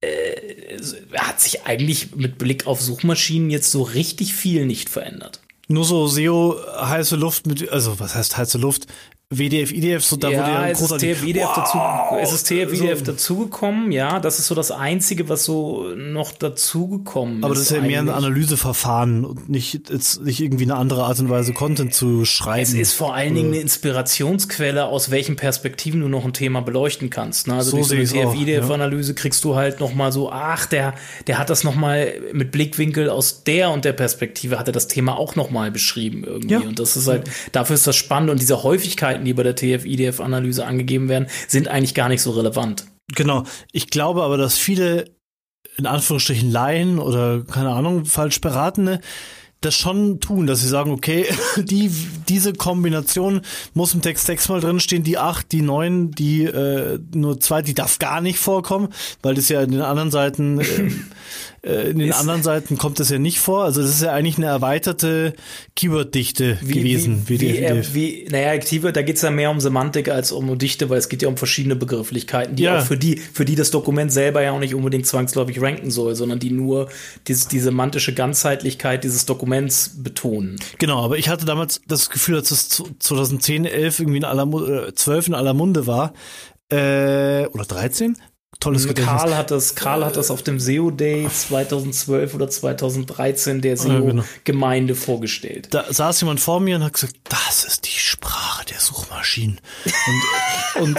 [0.00, 0.78] äh,
[1.14, 5.40] hat sich eigentlich mit Blick auf Suchmaschinen jetzt so richtig viel nicht verändert.
[5.68, 8.88] Nur so SEO heiße Luft mit, also was heißt heiße Luft?
[9.32, 11.78] WDF, IDF, so da ja, wurde ja es ist TF, IDF wow, dazu,
[12.20, 13.04] es ist TF, IDF so.
[13.04, 17.44] dazugekommen, ja, das ist so das Einzige, was so noch dazugekommen ist.
[17.44, 17.90] Aber das ist ja eigentlich.
[17.90, 22.24] mehr ein Analyseverfahren und nicht, jetzt nicht irgendwie eine andere Art und Weise Content zu
[22.24, 22.62] schreiben.
[22.62, 27.10] Es ist vor allen Dingen eine Inspirationsquelle, aus welchen Perspektiven du noch ein Thema beleuchten
[27.10, 27.48] kannst.
[27.48, 27.54] Ne?
[27.54, 29.18] Also so durch so eine TF, IDF-Analyse ja.
[29.18, 30.94] kriegst du halt noch mal so, ach, der,
[31.26, 34.88] der hat das noch mal mit Blickwinkel aus der und der Perspektive hat er das
[34.88, 36.54] Thema auch noch mal beschrieben irgendwie.
[36.54, 36.60] Ja.
[36.60, 39.56] Und das ist halt, dafür ist das spannend und diese Häufigkeit Daten, die bei der
[39.56, 42.86] TF-IDF-Analyse angegeben werden, sind eigentlich gar nicht so relevant.
[43.14, 43.44] Genau.
[43.72, 45.10] Ich glaube aber, dass viele
[45.78, 49.00] in Anführungsstrichen Laien oder keine Ahnung, falsch beratene
[49.64, 51.90] das schon tun, dass sie sagen, okay, die,
[52.28, 53.42] diese Kombination
[53.74, 58.00] muss im Text sechsmal drinstehen, die acht, die neun, die äh, nur zwei, die darf
[58.00, 58.88] gar nicht vorkommen,
[59.22, 60.90] weil das ja in den anderen Seiten äh,
[61.64, 63.62] äh, in den ist, anderen Seiten kommt das ja nicht vor.
[63.64, 65.34] Also das ist ja eigentlich eine erweiterte
[65.76, 67.22] Keyword-Dichte gewesen.
[67.26, 70.58] Wie, wie, wie, wie, naja, Keyword, da geht es ja mehr um Semantik als um
[70.58, 72.78] Dichte, weil es geht ja um verschiedene Begrifflichkeiten, die ja.
[72.78, 76.16] auch für die, für die das Dokument selber ja auch nicht unbedingt zwangsläufig ranken soll,
[76.16, 76.88] sondern die nur
[77.28, 80.56] dieses, die semantische Ganzheitlichkeit dieses Dokuments betonen.
[80.78, 85.28] Genau, aber ich hatte damals das Gefühl, dass es 2010, 11 irgendwie in aller, 12
[85.28, 86.12] in aller Munde war,
[86.70, 88.16] äh, oder 13,
[88.62, 89.20] tolles Gedächtnis.
[89.20, 94.94] Karl hat das, Karl hat das auf dem SEO Day 2012 oder 2013 der SEO-Gemeinde
[94.94, 95.04] genau.
[95.04, 95.68] vorgestellt.
[95.70, 99.60] Da saß jemand vor mir und hat gesagt, das ist die Sprache der Suchmaschinen.
[100.80, 100.96] Und,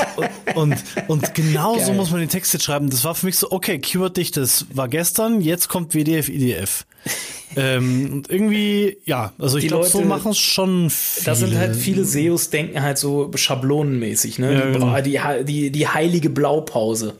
[0.55, 2.89] und, und, und, genau so muss man den Text jetzt schreiben.
[2.89, 6.85] Das war für mich so, okay, Keyword-Dicht, das war gestern, jetzt kommt WDF, IDF.
[7.55, 11.25] ähm, und irgendwie, ja, also ich glaube, so machen es schon viele.
[11.25, 14.53] Das sind halt viele SEOs, denken halt so schablonenmäßig, ne?
[14.53, 15.01] Ja, genau.
[15.01, 17.15] die, die, die heilige Blaupause.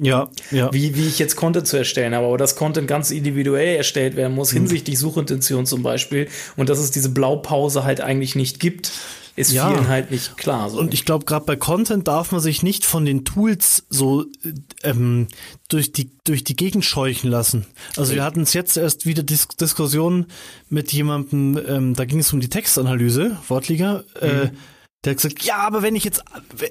[0.00, 0.72] Ja, ja.
[0.74, 4.34] Wie, wie ich jetzt Content zu erstellen habe, aber das Content ganz individuell erstellt werden
[4.34, 4.58] muss, mhm.
[4.58, 8.92] hinsichtlich Suchintention zum Beispiel, und dass es diese Blaupause halt eigentlich nicht gibt,
[9.36, 9.68] ist ja.
[9.68, 10.70] vielen halt nicht klar.
[10.70, 10.78] So.
[10.78, 14.24] Und ich glaube, gerade bei Content darf man sich nicht von den Tools so
[14.82, 15.28] ähm,
[15.68, 17.66] durch die durch die Gegend scheuchen lassen.
[17.96, 18.16] Also okay.
[18.16, 20.26] wir hatten es jetzt erst wieder Dis Diskussionen
[20.70, 24.04] mit jemandem, ähm, da ging es um die Textanalyse, Wortliga.
[24.20, 24.42] Äh, mhm.
[24.42, 24.50] Äh,
[25.06, 26.22] der hat gesagt, ja, aber wenn ich jetzt,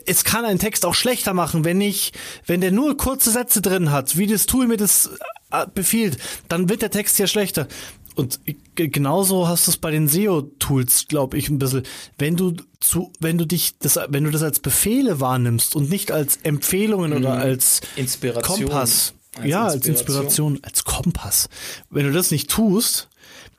[0.05, 2.11] es kann einen Text auch schlechter machen, wenn ich,
[2.45, 5.09] wenn der nur kurze Sätze drin hat, wie das Tool mir das
[5.51, 6.17] äh, befiehlt,
[6.49, 7.67] dann wird der Text ja schlechter.
[8.15, 8.39] Und
[8.75, 11.83] genauso hast du es bei den SEO-Tools, glaube ich, ein bisschen.
[12.17, 16.11] Wenn du zu, wenn du dich das, wenn du das als Befehle wahrnimmst und nicht
[16.11, 17.17] als Empfehlungen mhm.
[17.17, 18.69] oder als Inspiration.
[18.69, 19.13] Kompass.
[19.35, 19.71] Als ja, Inspiration.
[19.73, 21.49] als Inspiration, als Kompass.
[21.89, 23.09] Wenn du das nicht tust,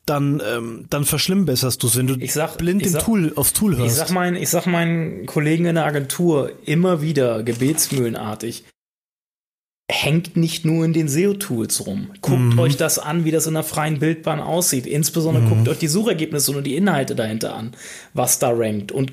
[0.07, 3.90] dann, ähm, dann verschlimmbesserst du es, wenn du sag, blind im Tool, aufs Tool hörst.
[3.90, 8.64] Ich sag, mein, ich sag meinen Kollegen in der Agentur immer wieder gebetsmühlenartig,
[9.90, 12.11] hängt nicht nur in den SEO-Tools rum.
[12.21, 12.59] Guckt mhm.
[12.59, 14.87] euch das an, wie das in der freien Bildbahn aussieht.
[14.87, 15.49] Insbesondere mhm.
[15.49, 17.73] guckt euch die Suchergebnisse und die Inhalte dahinter an,
[18.14, 18.92] was da rankt.
[18.92, 19.12] Und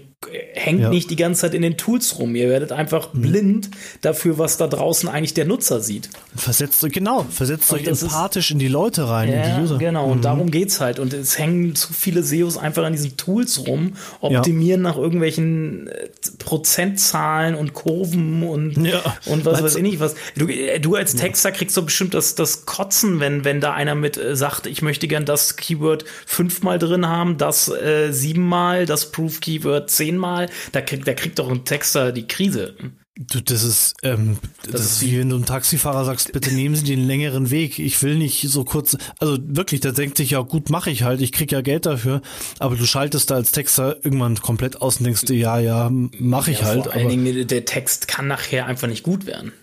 [0.53, 0.89] hängt ja.
[0.89, 2.35] nicht die ganze Zeit in den Tools rum.
[2.35, 3.21] Ihr werdet einfach mhm.
[3.21, 3.69] blind
[4.01, 6.09] dafür, was da draußen eigentlich der Nutzer sieht.
[6.35, 9.77] Versetzt euch, genau, versetzt euch empathisch ist, in die Leute rein, ja, in die User.
[9.77, 10.11] Genau, mhm.
[10.13, 10.99] und darum geht's halt.
[10.99, 14.89] Und es hängen zu viele SEOs einfach an diesen Tools rum, optimieren ja.
[14.89, 16.09] nach irgendwelchen äh,
[16.39, 20.15] Prozentzahlen und Kurven und, und was weiß ich nicht was.
[20.35, 23.95] Du, äh, du als Texter kriegst so bestimmt das, das Kotzen, wenn, wenn da einer
[23.95, 29.11] mit äh, sagt, ich möchte gern das Keyword fünfmal drin haben, das äh, siebenmal, das
[29.11, 32.75] Proof-Keyword zehnmal zehnmal, da kriegt, da kriegt doch ein Texter die Krise.
[33.15, 36.75] Du, das ist, ähm, das, das ist wie wenn du einem Taxifahrer sagst, bitte nehmen
[36.75, 37.77] Sie den längeren Weg.
[37.77, 41.21] Ich will nicht so kurz, also wirklich, der denkt sich ja, gut, mache ich halt,
[41.21, 42.21] ich krieg ja Geld dafür,
[42.57, 46.51] aber du schaltest da als Texter irgendwann komplett aus und denkst dir, ja, ja, mache
[46.51, 46.85] ich ja, halt.
[46.85, 49.53] Vor allen Dingen, der Text kann nachher einfach nicht gut werden.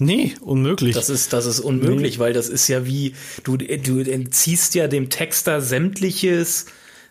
[0.00, 0.94] Nee, unmöglich.
[0.94, 2.18] Das ist, das ist unmöglich, nee.
[2.18, 6.66] weil das ist ja wie, du, du entziehst ja dem Texter sämtliches,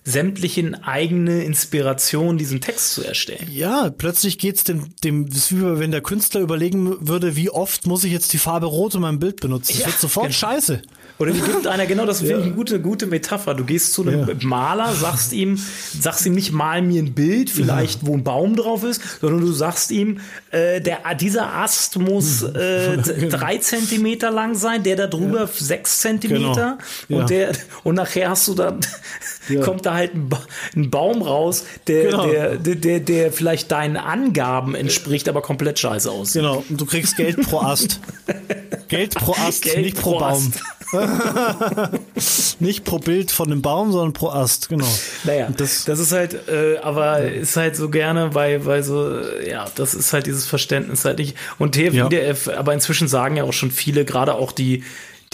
[0.07, 3.49] sämtlichen eigene Inspiration, diesen Text zu erstellen.
[3.51, 8.03] Ja, plötzlich geht's dem, dem, ist wie wenn der Künstler überlegen würde, wie oft muss
[8.03, 9.73] ich jetzt die Farbe Rot in meinem Bild benutzen.
[9.73, 10.37] Das ja, wird sofort genau.
[10.37, 10.83] scheiße.
[11.17, 13.53] Oder wie gibt einer, genau, das finde ich eine gute, gute Metapher.
[13.53, 14.27] Du gehst zu einem.
[14.43, 15.57] Maler, sagst ihm,
[15.97, 19.51] sagst ihm nicht, mal mir ein Bild, vielleicht, wo ein Baum drauf ist, sondern du
[19.53, 20.19] sagst ihm,
[20.51, 22.55] äh, der, dieser Ast muss hm.
[22.55, 22.97] äh,
[23.29, 25.49] drei Zentimeter lang sein, der da drüber ja.
[25.53, 27.21] sechs Zentimeter genau.
[27.21, 28.81] und der, und nachher hast du dann,
[29.63, 30.41] kommt da halt ein, ba
[30.75, 32.27] ein, Baum raus, der, genau.
[32.27, 36.41] der, der, der, der vielleicht deinen Angaben entspricht, aber komplett scheiße aussieht.
[36.41, 38.01] Genau, und du kriegst Geld pro Ast.
[38.89, 40.53] Geld pro Ast, Geld nicht pro, pro Baum.
[42.59, 44.87] Nicht pro Bild von dem Baum, sondern pro Ast, genau.
[45.23, 47.41] Naja, das, das ist halt, äh, aber ja.
[47.41, 51.19] ist halt so gerne, weil, weil so, äh, ja, das ist halt dieses Verständnis halt
[51.19, 51.35] nicht.
[51.59, 52.57] Und TF-IDF, ja.
[52.57, 54.83] aber inzwischen sagen ja auch schon viele, gerade auch die,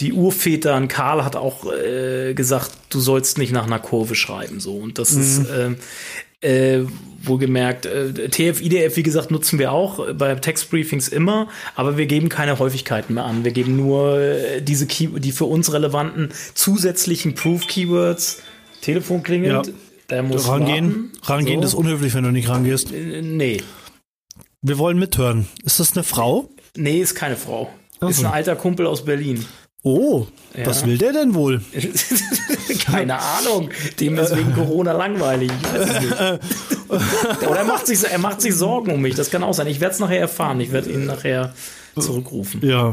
[0.00, 4.60] die Urväter an Karl hat auch äh, gesagt, du sollst nicht nach einer Kurve schreiben,
[4.60, 4.76] so.
[4.76, 5.20] Und das mhm.
[5.22, 5.70] ist, äh,
[6.42, 6.80] äh,
[7.22, 12.28] wohlgemerkt, äh, TF, IDF, wie gesagt, nutzen wir auch bei Textbriefings immer, aber wir geben
[12.28, 13.44] keine Häufigkeiten mehr an.
[13.44, 18.42] Wir geben nur äh, diese Key die für uns relevanten zusätzlichen Proof-Keywords.
[18.80, 19.72] Telefon klingelt, ja.
[20.10, 20.86] der muss rangehen.
[20.86, 21.12] Warten.
[21.22, 21.68] Rangehen so.
[21.68, 22.92] ist unhöflich, wenn du nicht rangehst.
[22.92, 23.62] Äh, nee.
[24.60, 25.48] Wir wollen mithören.
[25.64, 26.48] Ist das eine Frau?
[26.76, 27.72] Nee, ist keine Frau.
[28.00, 28.10] Okay.
[28.10, 29.44] Ist ein alter Kumpel aus Berlin.
[29.84, 30.64] Oh, ja.
[30.64, 31.60] was will der denn wohl?
[32.84, 33.70] Keine Ahnung.
[33.98, 35.50] Dem ist wegen Corona langweilig.
[36.88, 39.16] Oder er macht, sich, er macht sich Sorgen um mich.
[39.16, 39.66] Das kann auch sein.
[39.66, 40.60] Ich werde es nachher erfahren.
[40.60, 41.52] Ich werde ihn nachher
[41.98, 42.60] zurückrufen.
[42.64, 42.92] Ja.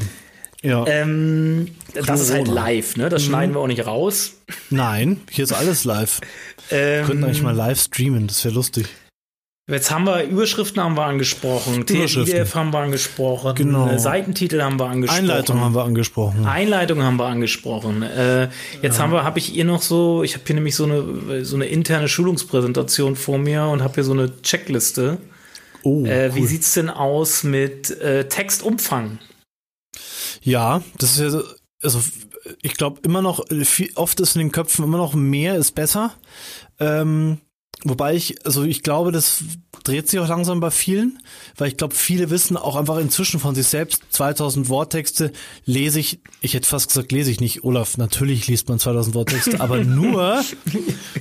[0.62, 0.86] Ja.
[0.88, 3.08] Ähm, das ist halt live, ne?
[3.10, 3.28] Das mhm.
[3.28, 4.34] schneiden wir auch nicht raus.
[4.70, 6.20] Nein, hier ist alles live.
[6.72, 8.86] Ähm, wir könnten eigentlich mal live streamen, das wäre lustig.
[9.70, 13.88] Jetzt haben wir Überschriften haben wir angesprochen, TFIDF haben wir angesprochen, genau.
[13.88, 15.20] Äh, Seitentitel haben wir angesprochen.
[15.20, 16.46] Einleitung haben wir angesprochen.
[16.46, 18.02] Einleitung haben wir angesprochen.
[18.02, 18.50] Äh,
[18.82, 19.04] jetzt ja.
[19.04, 21.66] haben wir, habe ich ihr noch so, ich habe hier nämlich so eine so eine
[21.68, 25.20] interne Schulungspräsentation vor mir und habe hier so eine Checkliste.
[25.84, 29.20] Oh, äh, wie sieht's denn aus mit äh, Textumfang?
[30.42, 31.44] Ja, das ist ja so,
[31.84, 32.02] also
[32.64, 36.14] ich glaube immer noch, viel, oft ist in den Köpfen immer noch mehr ist besser.
[36.80, 37.38] Ähm,
[37.86, 39.44] Wobei ich, also ich glaube, das
[39.84, 41.20] dreht sich auch langsam bei vielen,
[41.58, 45.32] weil ich glaube, viele wissen auch einfach inzwischen von sich selbst, 2000 Worttexte
[45.64, 49.62] lese ich, ich hätte fast gesagt, lese ich nicht, Olaf, natürlich liest man 2000 Worttexte,
[49.62, 50.44] aber nur,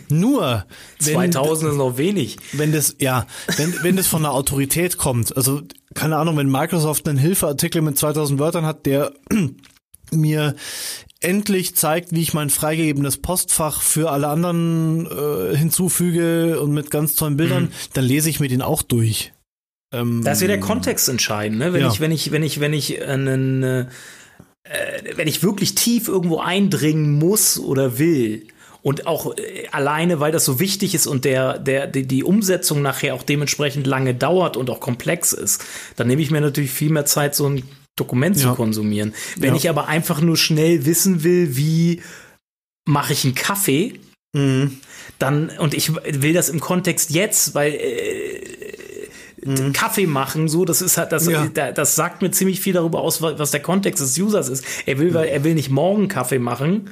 [0.09, 0.67] nur.
[1.01, 2.39] Wenn, 2000 ist noch wenig.
[2.53, 5.63] Wenn das, ja, wenn, wenn das von einer Autorität kommt, also
[5.95, 9.13] keine Ahnung, wenn Microsoft einen Hilfeartikel mit 2000 Wörtern hat, der
[10.11, 10.57] mir
[11.21, 17.15] endlich zeigt, wie ich mein freigegebenes Postfach für alle anderen äh, hinzufüge und mit ganz
[17.15, 17.73] tollen Bildern, mhm.
[17.95, 19.33] dann lese ich mir den auch durch.
[19.93, 21.73] Ähm, da ist ja der Kontext entscheidend, ne?
[21.73, 21.89] Wenn ja.
[21.89, 23.87] ich, wenn ich, wenn ich, wenn ich einen, äh,
[25.17, 28.47] wenn ich wirklich tief irgendwo eindringen muss oder will,
[28.83, 32.83] und auch äh, alleine, weil das so wichtig ist und der, der, die, die Umsetzung
[32.83, 35.65] nachher auch dementsprechend lange dauert und auch komplex ist,
[35.97, 37.63] dann nehme ich mir natürlich viel mehr Zeit, so ein
[37.99, 38.43] Dokument ja.
[38.43, 39.15] zu konsumieren.
[39.37, 39.57] Wenn ja.
[39.57, 42.03] ich aber einfach nur schnell wissen will, wie
[42.85, 44.01] mache ich einen Kaffee,
[44.33, 44.79] mhm.
[45.19, 49.09] dann, und ich will das im Kontext jetzt, weil äh,
[49.45, 49.73] mhm.
[49.73, 51.47] Kaffee machen, so, das ist halt, das, ja.
[51.47, 54.65] das sagt mir ziemlich viel darüber aus, was der Kontext des Users ist.
[54.87, 56.91] Er will, weil er will nicht morgen Kaffee machen,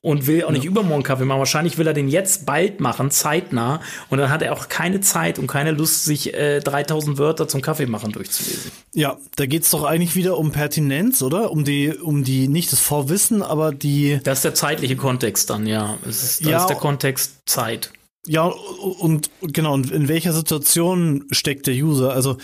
[0.00, 0.70] und will auch nicht ja.
[0.70, 1.38] übermorgen Kaffee machen.
[1.38, 3.80] Wahrscheinlich will er den jetzt bald machen, zeitnah.
[4.08, 7.62] Und dann hat er auch keine Zeit und keine Lust, sich äh, 3000 Wörter zum
[7.62, 8.70] Kaffee machen durchzulesen.
[8.94, 11.50] Ja, da geht's doch eigentlich wieder um Pertinenz, oder?
[11.50, 14.20] Um die, um die, nicht das Vorwissen, aber die.
[14.24, 15.98] Das ist der zeitliche Kontext dann, ja.
[16.08, 17.92] Es ist, ja, ist der Kontext Zeit.
[18.26, 22.12] Ja, und genau, und in welcher Situation steckt der User?
[22.12, 22.38] Also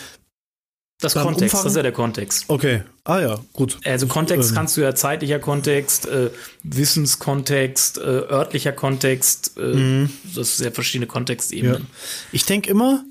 [1.03, 1.65] das Beim Kontext, Umfang?
[1.65, 2.45] das ist ja der Kontext.
[2.49, 2.83] Okay.
[3.05, 3.79] Ah ja, gut.
[3.85, 4.57] Also Kontext ähm.
[4.57, 6.31] kannst du ja zeitlicher Kontext, äh,
[6.63, 10.11] Wissenskontext, äh, örtlicher Kontext, äh, mhm.
[10.35, 11.83] das sind ja verschiedene Kontextebenen.
[11.83, 11.89] Ja.
[12.31, 13.05] Ich denke immer,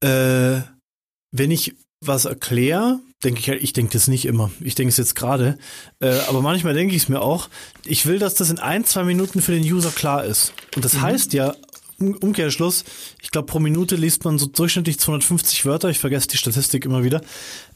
[0.00, 0.60] äh,
[1.32, 4.50] wenn ich was erkläre, denke ich, ich denke das nicht immer.
[4.60, 5.58] Ich denke es jetzt gerade.
[6.00, 7.48] Äh, aber manchmal denke ich es mir auch.
[7.86, 10.52] Ich will, dass das in ein, zwei Minuten für den User klar ist.
[10.76, 11.02] Und das mhm.
[11.02, 11.54] heißt ja
[11.98, 12.84] Umkehrschluss,
[13.22, 15.88] ich glaube, pro Minute liest man so durchschnittlich 250 Wörter.
[15.88, 17.20] Ich vergesse die Statistik immer wieder.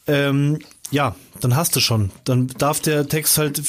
[0.07, 0.59] Ähm,
[0.91, 2.11] ja, dann hast du schon.
[2.25, 3.63] Dann darf der Text halt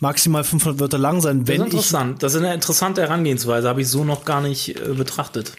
[0.00, 1.46] maximal 500 Wörter lang sein.
[1.46, 2.22] Wenn das ist interessant.
[2.22, 3.68] das ist eine interessante Herangehensweise.
[3.68, 5.52] Habe ich so noch gar nicht äh, betrachtet.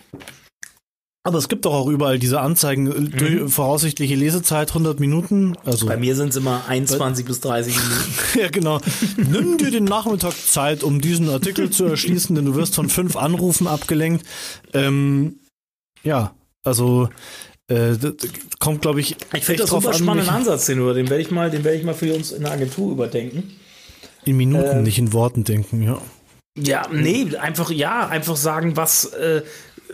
[1.24, 3.50] Aber es gibt doch auch überall diese Anzeigen, äh, mhm.
[3.50, 5.56] voraussichtliche Lesezeit 100 Minuten.
[5.66, 8.14] Also Bei mir sind es immer 21 bis 30 Minuten.
[8.40, 8.82] ja, genau.
[9.18, 13.16] Nimm dir den Nachmittag Zeit, um diesen Artikel zu erschließen, denn du wirst von fünf
[13.16, 14.26] Anrufen abgelenkt.
[14.74, 15.40] Ähm,
[16.02, 17.10] ja, also
[17.68, 17.96] äh,
[18.60, 19.16] kommt, glaube ich.
[19.34, 22.16] Ich finde das super spannenden Ansatz, den werde ich mal, den werde ich mal für
[22.16, 23.52] uns in der Agentur überdenken.
[24.26, 26.02] In Minuten, äh, nicht in Worten denken, ja.
[26.58, 29.42] Ja, nee, einfach ja, einfach sagen, was äh,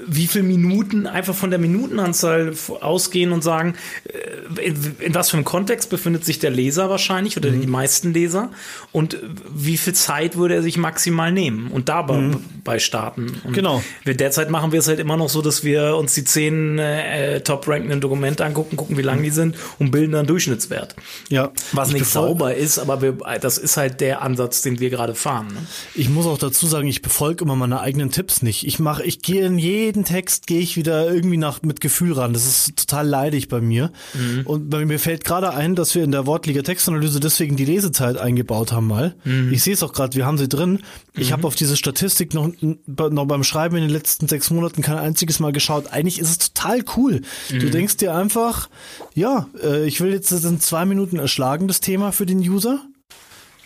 [0.06, 5.38] wie viele Minuten einfach von der Minutenanzahl ausgehen und sagen, äh, in, in, was für
[5.38, 7.62] einem Kontext befindet sich der Leser wahrscheinlich oder mhm.
[7.62, 8.52] die meisten Leser
[8.92, 9.18] und
[9.50, 12.44] wie viel Zeit würde er sich maximal nehmen und dabei mhm.
[12.64, 13.42] bei starten.
[13.44, 13.84] Und genau.
[14.04, 17.42] Wir, derzeit machen wir es halt immer noch so, dass wir uns die zehn äh,
[17.42, 20.96] top-rankenden Dokumente angucken, gucken, wie lang die sind und bilden dann Durchschnittswert.
[21.30, 21.52] Ja.
[21.72, 25.48] Was nicht sauber ist, aber wir, das ist halt der Ansatz, den wir gerade fahren.
[25.48, 25.68] Ne?
[25.96, 28.66] Ich muss auch dazu sagen, ich befolge immer meine eigenen Tipps nicht.
[28.68, 32.14] Ich mache, ich gehe in je jeden Text gehe ich wieder irgendwie nach mit Gefühl
[32.14, 32.34] ran.
[32.34, 33.92] Das ist total leidig bei mir.
[34.14, 34.42] Mhm.
[34.46, 38.18] Und bei mir fällt gerade ein, dass wir in der Wortliga Textanalyse deswegen die Lesezeit
[38.18, 39.16] eingebaut haben mal.
[39.24, 39.52] Mhm.
[39.54, 40.80] Ich sehe es auch gerade, wir haben sie drin.
[41.14, 41.34] Ich mhm.
[41.34, 45.40] habe auf diese Statistik noch, noch beim Schreiben in den letzten sechs Monaten kein einziges
[45.40, 45.88] Mal geschaut.
[45.92, 47.22] Eigentlich ist es total cool.
[47.50, 47.72] Du mhm.
[47.72, 48.70] denkst dir einfach,
[49.16, 52.82] ja, äh, ich will jetzt in zwei Minuten erschlagen, das Thema für den User.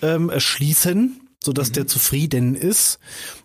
[0.03, 1.73] Ähm, erschließen so dass mhm.
[1.73, 2.99] der zufrieden ist.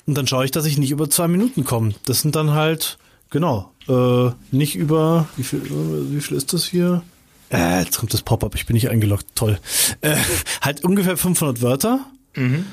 [0.07, 1.95] Und dann schaue ich, dass ich nicht über zwei Minuten komme.
[2.05, 2.99] Das sind dann halt,
[3.31, 5.63] genau, äh, nicht über, wie viel,
[6.11, 7.03] wie viel ist das hier?
[7.51, 9.59] Äh, jetzt kommt das Pop-up, ich bin nicht eingeloggt, toll.
[10.01, 10.17] Äh,
[10.61, 12.01] halt ungefähr 500 Wörter.
[12.35, 12.67] Mhm.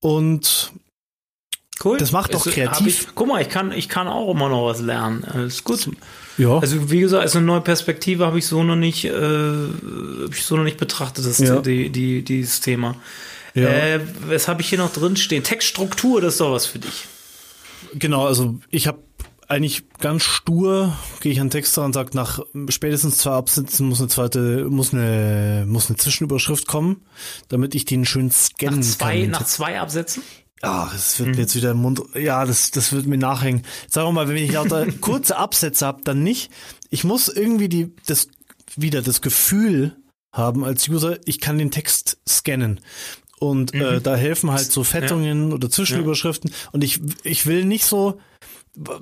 [0.00, 0.72] Und
[1.82, 1.98] Cool.
[1.98, 2.86] Das macht doch kreativ.
[2.86, 5.24] Ich, guck mal, ich kann, ich kann auch immer noch was lernen.
[5.26, 5.90] Das ist gut.
[6.38, 6.58] Ja.
[6.58, 9.64] Also wie gesagt, als eine neue Perspektive habe ich so noch nicht, äh,
[10.30, 11.60] ich so noch nicht betrachtet, das ja.
[11.60, 12.94] die, die, dieses Thema.
[13.54, 13.68] Ja.
[13.68, 15.42] Äh, was habe ich hier noch drin stehen?
[15.42, 17.06] Textstruktur, das ist doch was für dich.
[17.94, 18.98] Genau, also ich habe
[19.48, 24.08] eigentlich ganz stur gehe ich an Text und sage, nach spätestens zwei Absätzen muss eine
[24.08, 27.02] zweite, muss eine, muss eine Zwischenüberschrift kommen,
[27.48, 29.30] damit ich den schön scannen nach zwei, kann.
[29.30, 30.22] Nach zwei Absätzen?
[30.62, 31.36] Ja, das wird hm.
[31.36, 33.62] mir jetzt wieder im Mund, ja, das, das wird mir nachhängen.
[33.88, 36.50] Sagen wir mal, wenn ich lauter kurze Absätze habe, dann nicht.
[36.90, 38.28] Ich muss irgendwie die, das,
[38.76, 39.96] wieder das Gefühl
[40.32, 42.80] haben als User, ich kann den Text scannen.
[43.48, 43.82] Und äh, mhm.
[43.82, 45.54] äh, da helfen halt so Fettungen ja.
[45.54, 46.50] oder Zwischenüberschriften.
[46.50, 46.56] Ja.
[46.72, 48.18] Und ich, ich will nicht so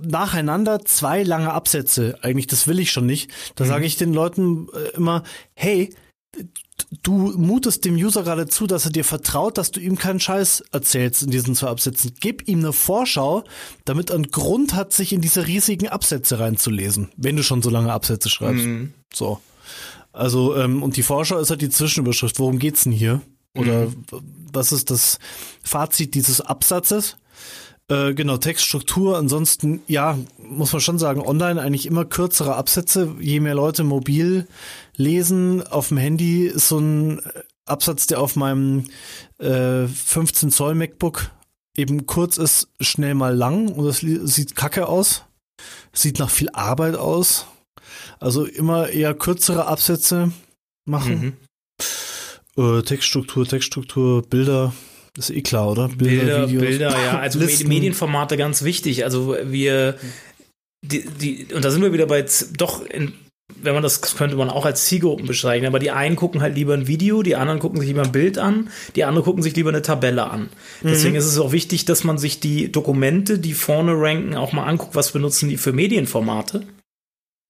[0.02, 2.18] nacheinander zwei lange Absätze.
[2.22, 3.30] Eigentlich, das will ich schon nicht.
[3.54, 3.68] Da mhm.
[3.68, 5.22] sage ich den Leuten äh, immer,
[5.54, 5.94] hey,
[7.02, 10.64] du mutest dem User gerade zu, dass er dir vertraut, dass du ihm keinen Scheiß
[10.72, 12.12] erzählst in diesen zwei Absätzen.
[12.20, 13.44] Gib ihm eine Vorschau,
[13.84, 17.70] damit er einen Grund hat, sich in diese riesigen Absätze reinzulesen, wenn du schon so
[17.70, 18.64] lange Absätze schreibst.
[18.64, 18.92] Mhm.
[19.12, 19.40] So.
[20.12, 22.38] Also, ähm, und die Vorschau ist halt die Zwischenüberschrift.
[22.38, 23.22] Worum geht's denn hier?
[23.56, 24.04] Oder mhm.
[24.52, 25.18] was ist das
[25.62, 27.16] Fazit dieses Absatzes?
[27.88, 29.18] Äh, genau, Textstruktur.
[29.18, 33.14] Ansonsten, ja, muss man schon sagen, online eigentlich immer kürzere Absätze.
[33.20, 34.46] Je mehr Leute mobil
[34.96, 37.20] lesen, auf dem Handy ist so ein
[37.66, 38.84] Absatz, der auf meinem
[39.38, 41.30] äh, 15 Zoll MacBook
[41.76, 45.24] eben kurz ist, schnell mal lang und das sieht kacke aus.
[45.92, 47.46] Sieht nach viel Arbeit aus.
[48.18, 50.32] Also immer eher kürzere Absätze
[50.84, 51.20] machen.
[51.20, 51.32] Mhm.
[52.56, 54.74] Äh, Textstruktur, Textstruktur, Bilder.
[55.16, 55.88] ist eh klar, oder?
[55.88, 56.62] Bilder, Bilder, Videos.
[56.62, 57.18] Bilder ja.
[57.20, 57.68] Also Listen.
[57.68, 59.04] Medienformate ganz wichtig.
[59.04, 59.96] Also wir,
[60.82, 62.24] die, die, und da sind wir wieder bei,
[62.56, 63.14] doch, in,
[63.60, 66.74] wenn man das könnte man auch als Zielgruppen beschreiben, aber die einen gucken halt lieber
[66.74, 69.70] ein Video, die anderen gucken sich lieber ein Bild an, die anderen gucken sich lieber
[69.70, 70.48] eine Tabelle an.
[70.82, 71.18] Deswegen mhm.
[71.18, 74.94] ist es auch wichtig, dass man sich die Dokumente, die vorne ranken, auch mal anguckt,
[74.94, 76.66] was benutzen die für Medienformate.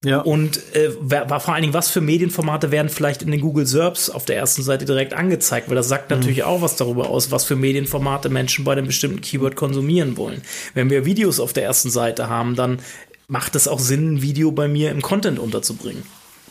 [0.05, 0.21] Ja.
[0.21, 4.11] Und äh, war vor allen Dingen, was für Medienformate werden vielleicht in den Google SERPs
[4.11, 6.17] auf der ersten Seite direkt angezeigt, weil das sagt mhm.
[6.17, 10.43] natürlich auch was darüber aus, was für Medienformate Menschen bei einem bestimmten Keyword konsumieren wollen.
[10.75, 12.81] Wenn wir Videos auf der ersten Seite haben, dann
[13.29, 16.03] macht es auch Sinn, ein Video bei mir im Content unterzubringen.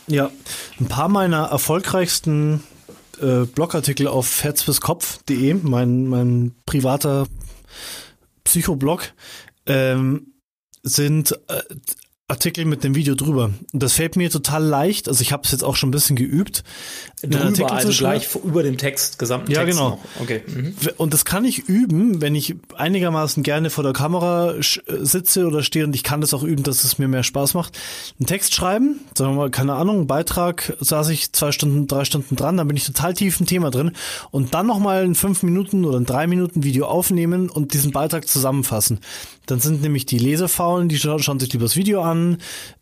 [0.06, 0.30] Ja,
[0.80, 2.62] ein paar meiner erfolgreichsten
[3.20, 7.26] äh, Blogartikel auf herzbiskopf.de, mein, mein privater
[8.44, 9.12] Psychoblog,
[9.66, 10.32] ähm,
[10.82, 11.62] sind äh,
[12.32, 13.50] Artikel mit dem Video drüber.
[13.72, 15.06] Das fällt mir total leicht.
[15.06, 16.64] Also ich habe es jetzt auch schon ein bisschen geübt.
[17.22, 19.78] Drüber, also gleich über dem Text, gesamten ja, Text.
[19.78, 19.96] Ja, genau.
[19.96, 20.22] Noch.
[20.22, 20.42] Okay.
[20.46, 20.74] Mhm.
[20.96, 25.84] Und das kann ich üben, wenn ich einigermaßen gerne vor der Kamera sitze oder stehe
[25.84, 27.78] und ich kann das auch üben, dass es mir mehr Spaß macht.
[28.18, 32.04] Einen Text schreiben, sagen wir mal, keine Ahnung, einen Beitrag, saß ich zwei Stunden, drei
[32.06, 33.92] Stunden dran, dann bin ich total tief im Thema drin
[34.30, 38.26] und dann nochmal ein fünf Minuten oder ein drei Minuten Video aufnehmen und diesen Beitrag
[38.26, 39.00] zusammenfassen.
[39.46, 42.21] Dann sind nämlich die Lesefaulen, die schauen, schauen sich lieber das Video an,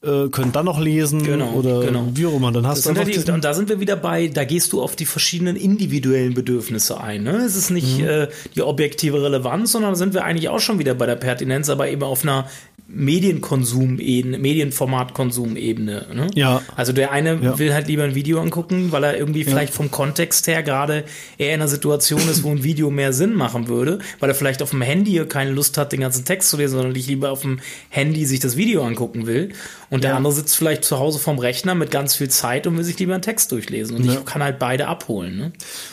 [0.03, 2.09] äh, können dann noch lesen genau, oder genau.
[2.15, 2.53] wie auch immer.
[2.53, 5.07] Dann hast du die, und da sind wir wieder bei, da gehst du auf die
[5.07, 7.23] verschiedenen individuellen Bedürfnisse ein.
[7.23, 7.37] Ne?
[7.37, 8.09] Es ist nicht mhm.
[8.09, 11.89] äh, die objektive Relevanz, sondern sind wir eigentlich auch schon wieder bei der Pertinenz, aber
[11.89, 12.47] eben auf einer
[12.93, 16.07] Medienkonsum-Ebene, Medienformatkonsum-Ebene.
[16.13, 16.27] Ne?
[16.35, 16.63] Ja.
[16.77, 17.59] Also der eine ja.
[17.59, 19.49] will halt lieber ein Video angucken, weil er irgendwie ja.
[19.49, 21.05] vielleicht vom Kontext her gerade
[21.39, 24.63] eher in einer Situation ist, wo ein Video mehr Sinn machen würde, weil er vielleicht
[24.63, 27.61] auf dem Handy keine Lust hat, den ganzen Text zu lesen, sondern lieber auf dem
[27.89, 29.53] Handy sich das Video angucken will.
[29.91, 32.85] Und der andere sitzt vielleicht zu Hause vorm Rechner mit ganz viel Zeit und will
[32.85, 33.97] sich lieber einen Text durchlesen.
[33.97, 35.37] Und ich kann halt beide abholen.
[35.37, 35.53] Ne?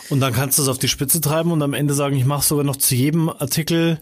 [0.09, 2.45] Und dann kannst du es auf die Spitze treiben und am Ende sagen, ich mache
[2.45, 3.99] sogar noch zu jedem Artikel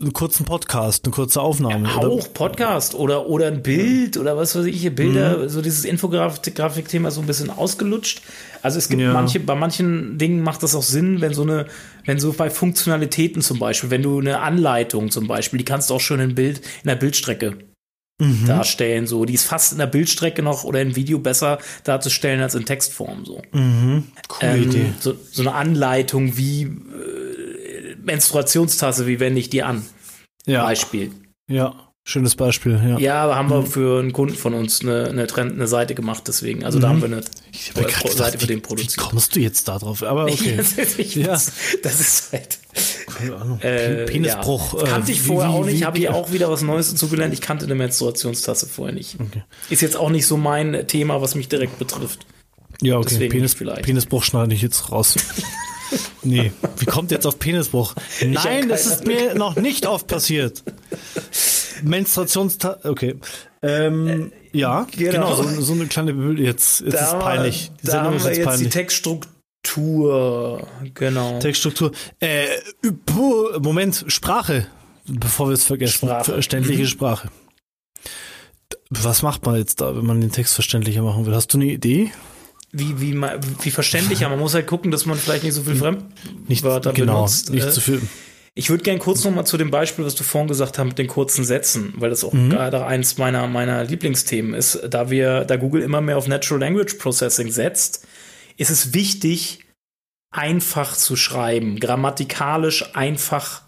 [0.00, 1.88] einen kurzen Podcast, eine kurze Aufnahme.
[1.88, 2.24] Ja, auch oder?
[2.24, 5.48] Podcast oder, oder ein Bild oder was weiß ich, hier Bilder, mhm.
[5.48, 8.22] so dieses Infografik-Thema so ein bisschen ausgelutscht.
[8.62, 9.12] Also es gibt ja.
[9.12, 11.66] manche, bei manchen Dingen macht das auch Sinn, wenn so eine,
[12.04, 15.94] wenn so bei Funktionalitäten zum Beispiel, wenn du eine Anleitung zum Beispiel, die kannst du
[15.94, 17.56] auch schon in Bild, in der Bildstrecke
[18.20, 18.46] mhm.
[18.46, 19.24] darstellen, so.
[19.24, 23.24] Die ist fast in der Bildstrecke noch oder im Video besser darzustellen als in Textform,
[23.24, 23.42] so.
[23.52, 24.04] Mhm.
[24.28, 24.86] Coole ähm, Idee.
[25.00, 29.84] So, so eine Anleitung wie, äh, Menstruationstasse, wie wende ich die an?
[30.46, 30.64] Ja.
[30.64, 31.12] Beispiel.
[31.48, 31.74] Ja.
[32.06, 32.98] Schönes Beispiel, ja.
[32.98, 36.24] Ja, aber haben wir für einen Kunden von uns eine, eine, Trend, eine Seite gemacht,
[36.26, 36.62] deswegen.
[36.62, 38.96] Also da haben wir eine hab grad Seite gedacht, für den wie, wie produziert.
[38.98, 40.02] kommst du jetzt da drauf?
[40.02, 40.54] Aber okay.
[40.54, 41.28] das, ist, Ja.
[41.82, 42.58] das ist halt.
[43.18, 43.60] Keine Ahnung.
[43.60, 44.80] Äh, Penisbruch.
[44.80, 44.86] Ja.
[44.88, 47.32] Kannte äh, ich wie- vorher wie- auch nicht, habe ich auch wieder was Neues dazugelernt.
[47.34, 49.16] Ich kannte eine Menstruationstasse vorher nicht.
[49.20, 49.42] Okay.
[49.70, 52.26] Ist jetzt auch nicht so mein Thema, was mich direkt betrifft.
[52.82, 53.08] Ja, okay.
[53.10, 53.82] Deswegen Penis, vielleicht.
[53.82, 55.14] Penisbruch schneide ich jetzt raus.
[56.22, 57.94] nee, wie kommt jetzt auf Penisbruch?
[58.26, 60.62] Nein, das ist mir noch nicht oft passiert.
[61.82, 63.16] Menstruationsta okay.
[63.62, 65.10] Ähm, ja, genau.
[65.12, 67.70] genau, so, so eine kleine jetzt, jetzt ist peinlich.
[67.82, 68.72] Die Da Sendung haben ist wir jetzt jetzt die peinlich.
[69.64, 70.66] Textstruktur.
[70.94, 71.38] Genau.
[71.38, 71.92] Textstruktur.
[72.20, 72.46] Äh,
[73.60, 74.66] Moment, Sprache,
[75.06, 76.06] bevor wir es vergessen.
[76.08, 76.32] Sprache.
[76.32, 76.86] Verständliche.
[76.86, 77.28] Sprache.
[78.90, 81.34] Was macht man jetzt da, wenn man den Text verständlicher machen will?
[81.34, 82.10] Hast du eine Idee?
[82.76, 83.14] wie, wie,
[83.62, 84.28] wie verständlicher.
[84.28, 87.50] Man muss halt gucken, dass man vielleicht nicht so viel Nicht, Fremdwörter genau, benutzt.
[87.50, 88.02] nicht Äh, zu viel.
[88.56, 90.98] Ich würde gerne kurz noch mal zu dem Beispiel, was du vorhin gesagt hast, mit
[90.98, 92.50] den kurzen Sätzen, weil das auch Mhm.
[92.50, 94.80] gerade eins meiner, meiner Lieblingsthemen ist.
[94.90, 98.04] Da wir, da Google immer mehr auf Natural Language Processing setzt,
[98.56, 99.64] ist es wichtig,
[100.32, 103.62] einfach zu schreiben, grammatikalisch einfach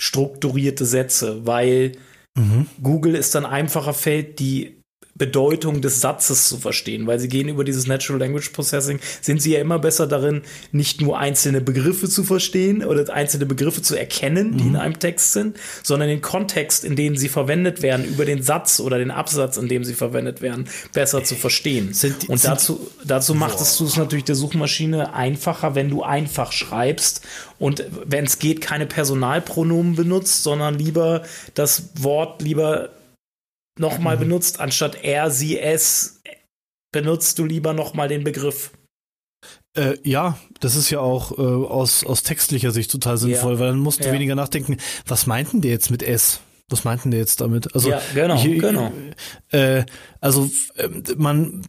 [0.00, 1.92] strukturierte Sätze, weil
[2.36, 2.66] Mhm.
[2.82, 4.79] Google es dann einfacher fällt, die
[5.20, 9.52] Bedeutung des Satzes zu verstehen, weil sie gehen über dieses Natural Language Processing, sind sie
[9.52, 10.40] ja immer besser darin,
[10.72, 15.32] nicht nur einzelne Begriffe zu verstehen oder einzelne Begriffe zu erkennen, die in einem Text
[15.34, 19.58] sind, sondern den Kontext, in dem sie verwendet werden, über den Satz oder den Absatz,
[19.58, 21.92] in dem sie verwendet werden, besser zu verstehen.
[21.92, 26.50] Sind Und sind- dazu, dazu macht es es natürlich der Suchmaschine einfacher, wenn du einfach
[26.52, 27.20] schreibst
[27.58, 31.22] und wenn es geht, keine Personalpronomen benutzt, sondern lieber
[31.54, 32.88] das Wort lieber
[33.80, 34.20] nochmal Mhm.
[34.20, 36.20] benutzt, anstatt er, sie, es,
[36.92, 38.70] benutzt du lieber nochmal den Begriff.
[39.76, 43.78] Äh, ja, das ist ja auch äh, aus, aus textlicher Sicht total sinnvoll, weil dann
[43.78, 44.12] musst du Ja.
[44.12, 44.76] weniger nachdenken,
[45.06, 46.40] was meinten der jetzt mit S?
[46.68, 47.74] Was meinten der jetzt damit?
[47.74, 48.92] Also, Ja, genau, ich, genau.
[49.50, 49.84] Äh,
[50.20, 51.66] also, ähm, man,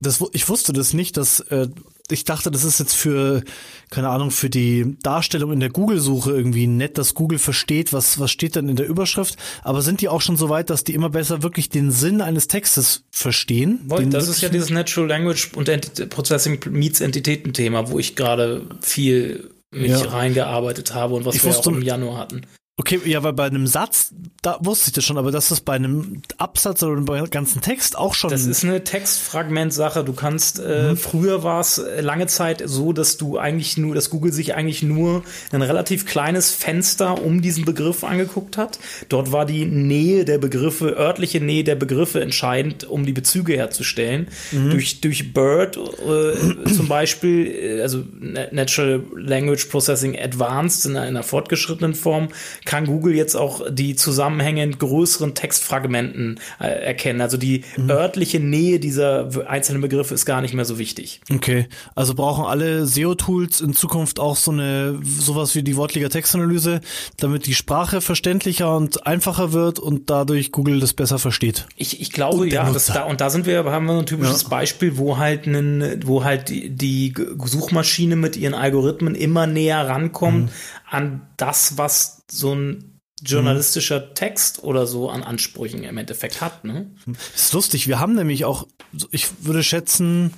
[0.00, 1.68] das, ich wusste das nicht, dass, äh,
[2.10, 3.42] ich dachte, das ist jetzt für,
[3.90, 8.30] keine Ahnung, für die Darstellung in der Google-Suche irgendwie nett, dass Google versteht, was, was
[8.30, 9.36] steht dann in der Überschrift.
[9.62, 12.46] Aber sind die auch schon so weit, dass die immer besser wirklich den Sinn eines
[12.48, 13.88] Textes verstehen?
[13.98, 18.62] Den Das ist ja dieses Natural Language und Enti Processing meets Entitäten-Thema, wo ich gerade
[18.80, 19.98] viel mich Ja.
[20.08, 22.42] reingearbeitet habe und was Ich wir wusste- auch im Januar hatten.
[22.78, 24.12] Okay, ja, weil bei einem Satz,
[24.42, 27.62] da wusste ich das schon, aber dass das bei einem Absatz oder bei einem ganzen
[27.62, 28.28] Text auch schon.
[28.28, 30.04] Das ist eine Textfragmentsache.
[30.04, 34.10] Du kannst, äh, früher war es äh, lange Zeit so, dass du eigentlich nur, dass
[34.10, 35.22] Google sich eigentlich nur
[35.52, 38.78] ein relativ kleines Fenster um diesen Begriff angeguckt hat.
[39.08, 44.28] Dort war die Nähe der Begriffe, örtliche Nähe der Begriffe entscheidend, um die Bezüge herzustellen.
[44.52, 51.08] Durch, durch BERT äh, zum Beispiel, äh, also Na- Natural Language Processing Advanced in einer,
[51.08, 52.28] in einer fortgeschrittenen Form,
[52.66, 57.20] kann Google jetzt auch die Zusammenhänge in größeren Textfragmenten äh, erkennen.
[57.22, 61.20] Also die örtliche Nähe dieser einzelnen Begriffe ist gar nicht mehr so wichtig.
[61.32, 66.80] Okay, also brauchen alle SEO-Tools in Zukunft auch so eine sowas wie die wortlicher Textanalyse,
[67.16, 71.66] damit die Sprache verständlicher und einfacher wird und dadurch Google das besser versteht.
[71.76, 74.48] Ich, ich glaube, ja, da, und da sind wir, haben wir ein typisches Ja.
[74.48, 77.14] Beispiel, wo halt einen, wo halt die, die
[77.44, 80.48] Suchmaschine mit ihren Algorithmen immer näher rankommt Mhm.
[80.90, 86.64] an das, was so ein journalistischer Text oder so an Ansprüchen im Endeffekt hat.
[86.64, 86.90] Ne?
[87.34, 88.66] Ist lustig, wir haben nämlich auch,
[89.10, 90.34] ich würde schätzen,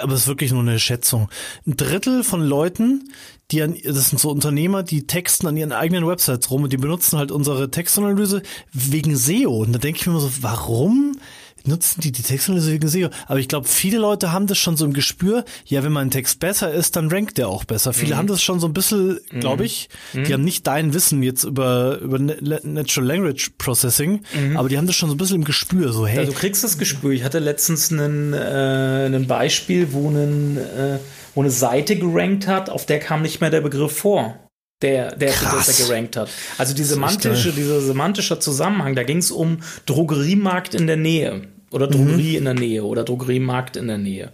[0.00, 1.28] aber es ist wirklich nur eine Schätzung,
[1.66, 3.10] ein Drittel von Leuten,
[3.50, 6.76] die an, das sind so Unternehmer, die texten an ihren eigenen Websites rum und die
[6.76, 8.42] benutzen halt unsere Textanalyse
[8.72, 9.62] wegen SEO.
[9.62, 11.18] Und da denke ich mir immer so, warum
[11.64, 13.08] nutzen die die Textanalyse wegen SEO?
[13.26, 16.40] Aber ich glaube, viele Leute haben das schon so im Gespür, ja, wenn mein Text
[16.40, 17.92] besser ist, dann rankt der auch besser.
[17.92, 21.44] Viele haben das schon so ein bisschen, glaube ich, die haben nicht dein Wissen jetzt
[21.44, 24.22] über, über Na- Natural Language Processing,
[24.56, 26.64] aber die haben das schon so ein bisschen im Gespür, so, hey, Also du kriegst
[26.64, 27.12] das Gespür.
[27.12, 30.98] Ich hatte letztens einen, äh, ein Beispiel, wo, einen, äh,
[31.34, 34.38] wo eine Seite gerankt hat, auf der kam nicht mehr der Begriff vor.
[34.80, 35.66] Der, der, Krass.
[35.66, 36.28] der gerankt hat.
[36.56, 41.42] Also die semantische, dieser semantische Zusammenhang, da ging es um Drogeriemarkt in der Nähe.
[41.70, 44.32] Oder Drogerie in der Nähe oder Drogeriemarkt in der Nähe.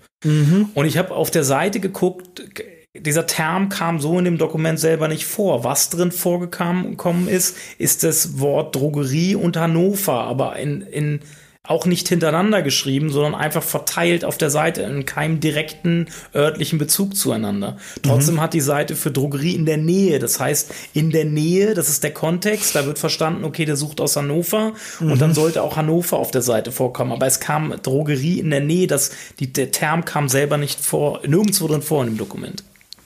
[0.75, 2.43] Und ich habe auf der Seite geguckt,
[2.97, 5.65] dieser Term kam so in dem Dokument selber nicht vor.
[5.65, 11.21] Was drin vorgekommen ist, ist das Wort Drogerie und Hannover, aber in, in
[11.67, 17.17] auch nicht hintereinander geschrieben, sondern einfach verteilt auf der Seite in keinem direkten örtlichen Bezug
[17.17, 17.79] zueinander.
[18.03, 21.89] Trotzdem hat die Seite für Drogerie in der Nähe, das heißt in der Nähe, das
[21.89, 25.77] ist der Kontext, da wird verstanden, okay, der sucht aus Hannover und dann sollte auch
[25.77, 29.71] Hannover auf der Seite vorkommen, aber es kam Drogerie in der Nähe, das, die, der
[29.71, 32.63] Term kam selber nicht vor, nirgendwo drin vor in dem Dokument.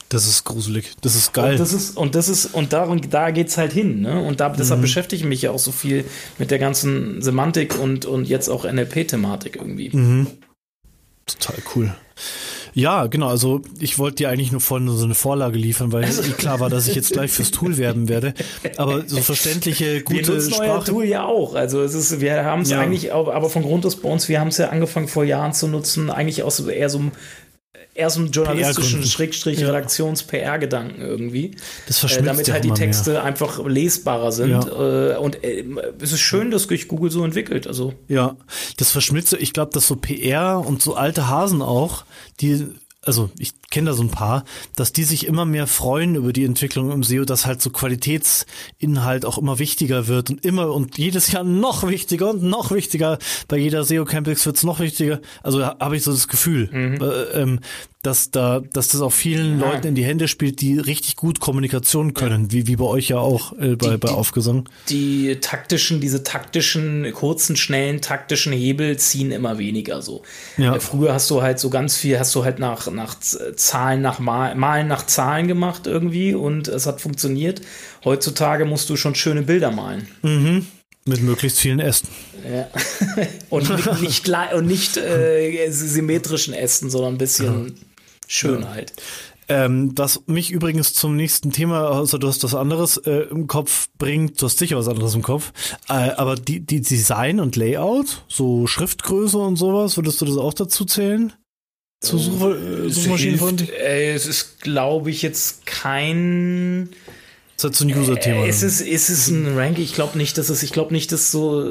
[0.09, 0.95] Das ist gruselig.
[1.01, 1.51] Das ist geil.
[1.51, 4.19] Und das ist, und das ist, und darum, da geht's halt hin, ne?
[4.19, 4.83] Und da, deshalb mhm.
[4.83, 6.03] beschäftige ich mich ja auch so viel
[6.39, 9.95] mit der ganzen Semantik und, und jetzt auch NLP-Thematik irgendwie.
[9.95, 10.27] Mhm.
[11.27, 11.95] Total cool.
[12.73, 13.27] Ja, genau.
[13.27, 16.69] Also ich wollte dir eigentlich nur vorhin so eine Vorlage liefern, weil also, klar war,
[16.69, 18.33] dass ich jetzt gleich fürs Tool werben werde.
[18.77, 20.69] Aber so verständliche, gute wir nutzen Sprache.
[20.71, 21.55] Euer Tool ja auch.
[21.55, 22.79] Also es ist, wir haben es ja.
[22.79, 25.67] eigentlich, aber von Grund aus bei uns, wir haben es ja angefangen vor Jahren zu
[25.67, 27.11] nutzen, eigentlich aus eher so einem
[27.93, 31.55] eher so einen journalistischen Schrägstrich Redaktions-PR-Gedanken irgendwie.
[31.87, 33.23] Das verschmilzt äh, Damit halt die Texte mehr.
[33.23, 34.51] einfach lesbarer sind.
[34.51, 35.15] Ja.
[35.15, 35.65] Äh, und äh,
[36.01, 37.67] es ist schön, dass sich Google so entwickelt.
[37.67, 37.93] Also.
[38.07, 38.37] Ja,
[38.77, 42.05] das verschmilzt, ich glaube, dass so PR und so alte Hasen auch,
[42.39, 42.67] die
[43.01, 44.45] also ich kenne da so ein paar,
[44.75, 49.25] dass die sich immer mehr freuen über die Entwicklung im SEO, dass halt so Qualitätsinhalt
[49.25, 53.19] auch immer wichtiger wird und immer und jedes Jahr noch wichtiger und noch wichtiger.
[53.47, 55.19] Bei jeder SEO Campix wird es noch wichtiger.
[55.43, 57.01] Also habe ich so das Gefühl, mhm.
[57.01, 57.59] äh, ähm,
[58.01, 59.71] dass da, dass das auch vielen ja.
[59.71, 62.51] Leuten in die Hände spielt, die richtig gut Kommunikation können, ja.
[62.51, 64.69] wie, wie bei euch ja auch äh, bei, die, bei Aufgesang.
[64.87, 70.21] Die, die taktischen, diese taktischen, kurzen, schnellen, taktischen Hebel ziehen immer weniger so.
[70.57, 70.75] Ja.
[70.75, 73.15] Äh, früher hast du halt so ganz viel, hast du halt nach, nach
[73.59, 77.61] Zahlen, nach Mal, Malen nach Zahlen gemacht irgendwie und es hat funktioniert.
[78.03, 80.07] Heutzutage musst du schon schöne Bilder malen.
[80.21, 80.65] Mhm.
[81.05, 82.09] Mit möglichst vielen Ästen.
[82.49, 82.67] Ja.
[83.49, 87.75] und nicht, nicht, und nicht äh, symmetrischen Ästen, sondern ein bisschen
[88.27, 88.93] Schönheit.
[89.51, 93.89] Ähm, was mich übrigens zum nächsten Thema, also du hast was anderes äh, im Kopf
[93.97, 95.51] bringt, du hast sicher was anderes im Kopf,
[95.89, 100.53] äh, aber die, die Design und Layout, so Schriftgröße und sowas, würdest du das auch
[100.53, 101.33] dazu zählen?
[102.01, 103.69] Zu Such äh, Suchmaschinen?
[103.77, 106.89] Äh, es ist, glaube ich, jetzt kein
[107.59, 108.45] das ist halt so ein User-Thema.
[108.45, 109.83] Äh, ist es, ist es ein Ranking?
[109.83, 111.69] Ich glaube nicht, dass es, ich glaube nicht, dass so,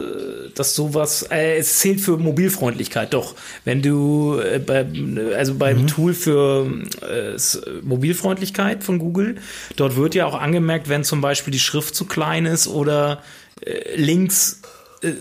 [0.55, 3.35] dass sowas, äh, es zählt für Mobilfreundlichkeit, doch.
[3.64, 4.87] Wenn du, äh, bei,
[5.35, 5.87] also beim mhm.
[5.87, 6.66] Tool für
[7.01, 7.39] äh,
[7.83, 9.37] Mobilfreundlichkeit von Google,
[9.76, 13.22] dort wird ja auch angemerkt, wenn zum Beispiel die Schrift zu klein ist oder
[13.64, 14.61] äh, Links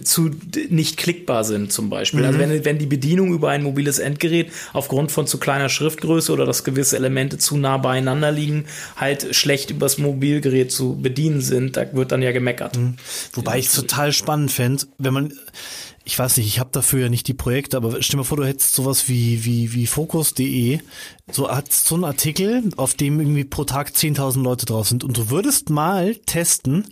[0.03, 0.31] zu
[0.69, 2.25] nicht klickbar sind zum Beispiel.
[2.25, 2.43] Also mhm.
[2.43, 6.45] Also wenn, wenn die Bedienung über ein mobiles Endgerät aufgrund von zu kleiner Schriftgröße oder
[6.45, 8.65] dass gewisse Elemente zu nah beieinander liegen,
[8.95, 12.77] halt schlecht übers Mobilgerät zu bedienen sind, da wird dann ja gemeckert.
[12.77, 12.95] Mhm.
[13.33, 15.33] Wobei ich es total spannend fände, wenn man
[16.07, 18.37] ich weiß nicht, ich habe dafür ja nicht die Projekte, aber stell dir mal vor,
[18.37, 20.79] du hättest sowas wie wie wie Focus.de,
[21.29, 25.17] so hat so einen Artikel, auf dem irgendwie pro Tag 10.000 Leute drauf sind und
[25.17, 26.85] du würdest mal testen,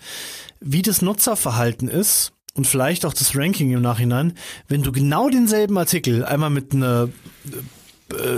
[0.60, 4.34] wie das Nutzerverhalten ist, und vielleicht auch das Ranking im Nachhinein,
[4.68, 7.10] wenn du genau denselben Artikel einmal mit einer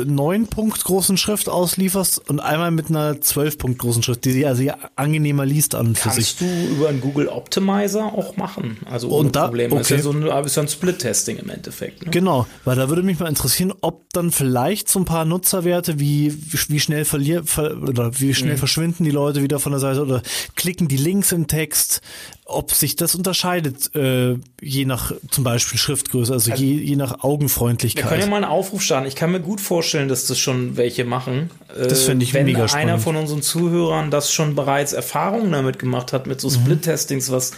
[0.06, 4.48] neun Punkt großen Schrift auslieferst und einmal mit einer zwölf Punkt großen Schrift, die sich
[4.48, 4.64] also
[4.96, 6.38] angenehmer liest an für Kannst sich.
[6.38, 9.74] du über einen Google Optimizer auch machen, also ohne und da, Probleme.
[9.74, 9.82] Okay.
[9.82, 12.06] Ist ja so ein, ist ja ein Split-Testing im Endeffekt.
[12.06, 12.12] Ne?
[12.12, 16.34] Genau, weil da würde mich mal interessieren, ob dann vielleicht so ein paar Nutzerwerte wie
[16.70, 18.60] wie schnell verlier, ver, oder wie schnell mhm.
[18.60, 20.22] verschwinden die Leute wieder von der Seite oder
[20.56, 22.02] klicken die Links im Text,
[22.46, 27.24] ob sich das unterscheidet, äh, je nach zum Beispiel Schriftgröße, also, also je, je nach
[27.24, 28.06] Augenfreundlichkeit.
[28.06, 29.06] Wir können ja mal einen Aufruf starten.
[29.08, 31.50] Ich kann mir gut vorstellen, dass das schon welche machen.
[31.78, 32.90] Das fände ich Wenn mega spannend.
[32.90, 36.54] einer von unseren Zuhörern das schon bereits Erfahrungen damit gemacht hat, mit so mhm.
[36.54, 37.52] Split-Testings, was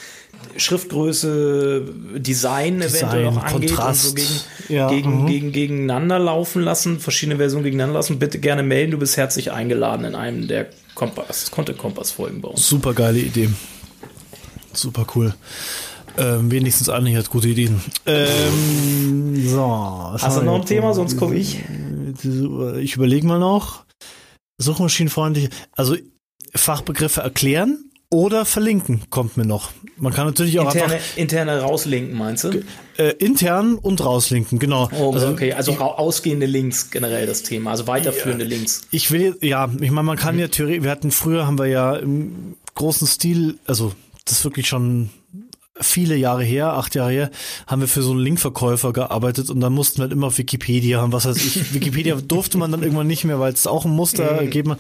[0.58, 1.86] Schriftgröße,
[2.16, 4.10] Design, Design eventuell noch angeht Kontrast.
[4.10, 5.28] und so gegen, ja, gegen, mhm.
[5.28, 8.92] gegen, gegeneinander laufen lassen, verschiedene Versionen gegeneinander lassen, bitte gerne melden.
[8.92, 12.68] Du bist herzlich eingeladen in einem der Kompass, Content Kompass Folgen bei uns.
[12.68, 13.50] Super geile Idee.
[14.74, 15.34] Super cool.
[16.18, 17.82] Ähm, wenigstens Anni hat gute Ideen.
[18.06, 20.12] Ähm, so.
[20.20, 21.60] Hast du noch ein Thema, sonst komme ich.
[22.82, 23.86] Ich überlege mal noch.
[24.58, 25.96] Suchmaschinenfreundlich, also
[26.54, 29.72] Fachbegriffe erklären oder verlinken kommt mir noch.
[29.98, 32.64] Man kann natürlich auch interne, einfach interne rauslinken, meinst du?
[32.98, 34.90] Äh, intern und rauslinken, genau.
[35.00, 38.82] Oh, also, okay, also ich, ausgehende Links generell das Thema, also weiterführende ja, Links.
[38.92, 40.42] Ich will, ja, ich meine, man kann mhm.
[40.42, 43.94] ja theoretisch, wir hatten früher haben wir ja im großen Stil, also
[44.26, 45.12] das ist wirklich schon
[45.82, 47.32] viele Jahre her, acht Jahre her,
[47.68, 51.02] haben wir für so einen Linkverkäufer gearbeitet und dann mussten wir halt immer auf Wikipedia
[51.02, 53.92] haben, was heißt ich, Wikipedia durfte man dann irgendwann nicht mehr, weil es auch ein
[53.92, 54.40] Muster mhm.
[54.40, 54.80] gegeben hat.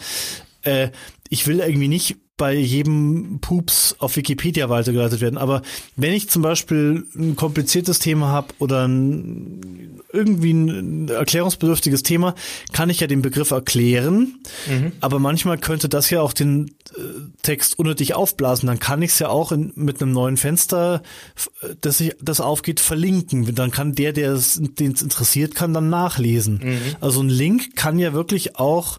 [0.63, 0.89] Äh,
[1.29, 5.37] ich will irgendwie nicht bei jedem Pups auf Wikipedia weitergeleitet werden.
[5.37, 5.61] Aber
[5.97, 12.35] wenn ich zum Beispiel ein kompliziertes Thema habe oder ein, irgendwie ein erklärungsbedürftiges Thema,
[12.71, 14.39] kann ich ja den Begriff erklären.
[14.67, 14.93] Mhm.
[15.01, 17.01] Aber manchmal könnte das ja auch den äh,
[17.43, 18.67] Text unnötig aufblasen.
[18.67, 21.03] Dann kann ich es ja auch in, mit einem neuen Fenster,
[21.81, 23.53] das, ich, das aufgeht, verlinken.
[23.53, 26.61] Dann kann der, der es interessiert, kann dann nachlesen.
[26.63, 26.95] Mhm.
[27.01, 28.97] Also ein Link kann ja wirklich auch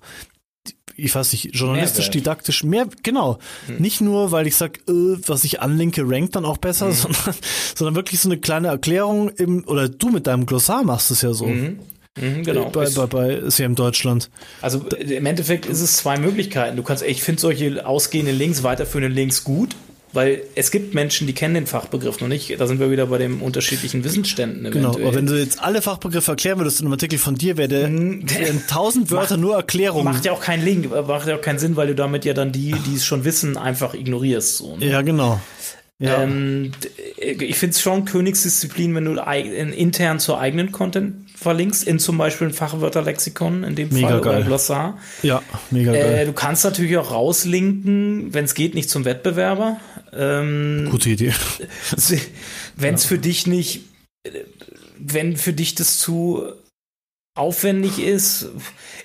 [0.96, 2.14] ich weiß nicht, journalistisch, Mehrwert.
[2.14, 3.38] didaktisch, mehr, genau.
[3.66, 3.76] Hm.
[3.78, 6.92] Nicht nur, weil ich sag, äh, was ich anlinke, rankt dann auch besser, hm.
[6.92, 7.34] sondern,
[7.74, 11.32] sondern wirklich so eine kleine Erklärung im, oder du mit deinem Glossar machst es ja
[11.32, 11.46] so.
[11.46, 11.80] Mhm.
[12.20, 12.70] Mhm, genau.
[12.70, 14.30] Bei, bei, bei CM Deutschland.
[14.60, 16.76] Also im Endeffekt ist es zwei Möglichkeiten.
[16.76, 19.76] Du kannst, ich finde solche ausgehenden Links, weiterführenden Links gut,
[20.12, 22.58] weil es gibt Menschen, die kennen den Fachbegriff noch nicht.
[22.58, 24.70] Da sind wir wieder bei den unterschiedlichen Wissensständen.
[24.70, 27.68] Genau, aber wenn du jetzt alle Fachbegriffe erklären würdest in einem Artikel von dir, wäre
[27.68, 28.26] der in
[28.68, 30.04] tausend Wörter nur Erklärung.
[30.04, 32.50] Macht ja auch keinen Link, macht ja auch keinen Sinn, weil du damit ja dann
[32.50, 34.56] die, die es schon wissen, einfach ignorierst.
[34.56, 34.86] So, ne?
[34.86, 35.40] Ja, genau.
[36.00, 36.22] Ja.
[36.22, 36.72] Ähm,
[37.18, 42.48] ich finde es schon Königsdisziplin, wenn du intern zur eigenen Content verlinkst, in zum Beispiel
[42.48, 44.36] ein Fachwörterlexikon, in dem mega Fall, geil.
[44.36, 44.98] oder Glossar.
[45.22, 46.26] Ja, mega Äh, geil.
[46.26, 49.78] du kannst natürlich auch rauslinken, wenn es geht, nicht zum Wettbewerber.
[50.12, 51.32] Ähm, Gute Idee.
[52.76, 53.82] wenn es für dich nicht,
[54.98, 56.42] wenn für dich das zu
[57.36, 58.48] aufwendig ist.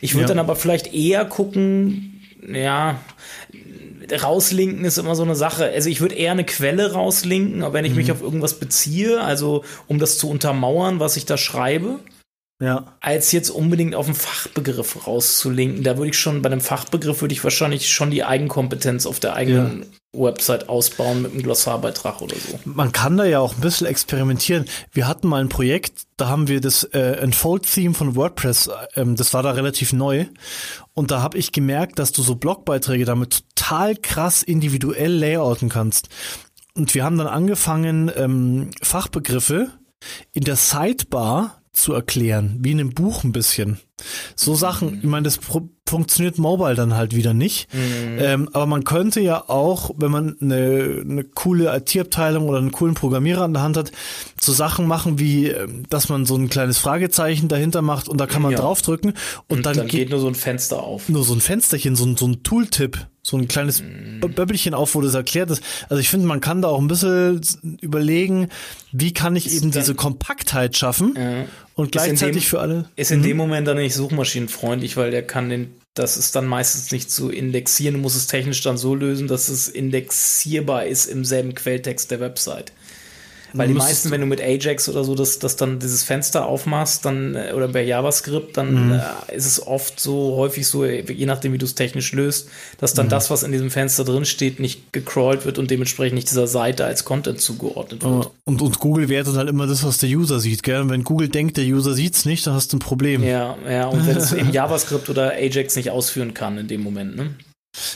[0.01, 0.27] Ich würde Ja.
[0.29, 2.21] dann aber vielleicht eher gucken,
[2.51, 2.99] ja,
[4.21, 5.65] rauslinken ist immer so eine Sache.
[5.71, 7.97] Also ich würde eher eine Quelle rauslinken, aber wenn ich Mhm.
[7.97, 11.99] mich auf irgendwas beziehe, also um das zu untermauern, was ich da schreibe,
[12.61, 12.95] Ja.
[13.01, 15.83] als jetzt unbedingt auf einen Fachbegriff rauszulinken.
[15.83, 19.33] Da würde ich schon, bei einem Fachbegriff würde ich wahrscheinlich schon die Eigenkompetenz auf der
[19.33, 22.57] eigenen Website ausbauen mit einem Glossarbeitrag oder so.
[22.63, 24.65] Man kann da ja auch ein bisschen experimentieren.
[24.93, 29.33] Wir hatten mal ein Projekt, da haben wir das äh, Unfold-Theme von WordPress, ähm, das
[29.33, 30.25] war da relativ neu.
[30.93, 36.07] Und da habe ich gemerkt, dass du so Blogbeiträge damit total krass individuell layouten kannst.
[36.73, 39.71] Und wir haben dann angefangen, ähm, Fachbegriffe
[40.33, 43.79] in der Sidebar zu erklären, wie in einem Buch ein bisschen.
[44.35, 45.39] So Sachen, ich meine, das
[45.87, 47.67] funktioniert mobile dann halt wieder nicht.
[47.73, 52.93] Ähm, aber man könnte ja auch, wenn man eine, eine coole IT-Abteilung oder einen coolen
[52.95, 53.91] Programmierer an der Hand hat,
[54.39, 58.25] so Sachen machen wie, ähm, dass man so ein kleines Fragezeichen dahinter macht und da
[58.27, 58.59] kann man Ja.
[58.59, 59.11] draufdrücken
[59.47, 61.07] und, Und dann, dann, geht geht nur so ein Fenster auf.
[61.07, 64.19] nur so ein Fensterchen, so ein, so ein Tooltip, so ein kleines Mhm.
[64.21, 65.63] Bö- Böbbelchen auf, wo das erklärt ist.
[65.89, 67.39] Also ich finde, man kann da auch ein bisschen
[67.81, 68.49] überlegen,
[68.91, 71.45] wie kann ich eben dann- diese Kompaktheit schaffen Ja.
[71.75, 72.89] Und gleichzeitig dem- für alle.
[72.95, 76.91] Ist in dem Moment dann nicht suchmaschinenfreundlich, weil der kann den, das ist dann meistens
[76.91, 81.25] nicht zu indexieren, du musst es technisch dann so lösen, dass es indexierbar ist im
[81.25, 82.71] selben Quelltext der Website.
[83.57, 87.05] Weil die meisten, wenn du mit Ajax oder so das, das dann dieses Fenster aufmachst,
[87.05, 88.91] dann äh, oder bei JavaScript, dann Mhm.
[89.29, 92.49] äh, ist es oft so häufig so, je nachdem wie du es technisch löst,
[92.79, 92.97] dass Mhm.
[92.97, 96.47] dann das, was in diesem Fenster drin steht, nicht gecrawlt wird und dementsprechend nicht dieser
[96.47, 98.31] Seite als Content zugeordnet wird.
[98.45, 100.81] Und, und Google wertet halt immer das, was der User sieht, gell?
[100.81, 103.23] Und wenn Google denkt, der User sieht's nicht, dann hast du ein Problem.
[103.23, 107.15] Ja, ja, und wenn es eben JavaScript oder Ajax nicht ausführen kann in dem Moment,
[107.15, 107.29] ne?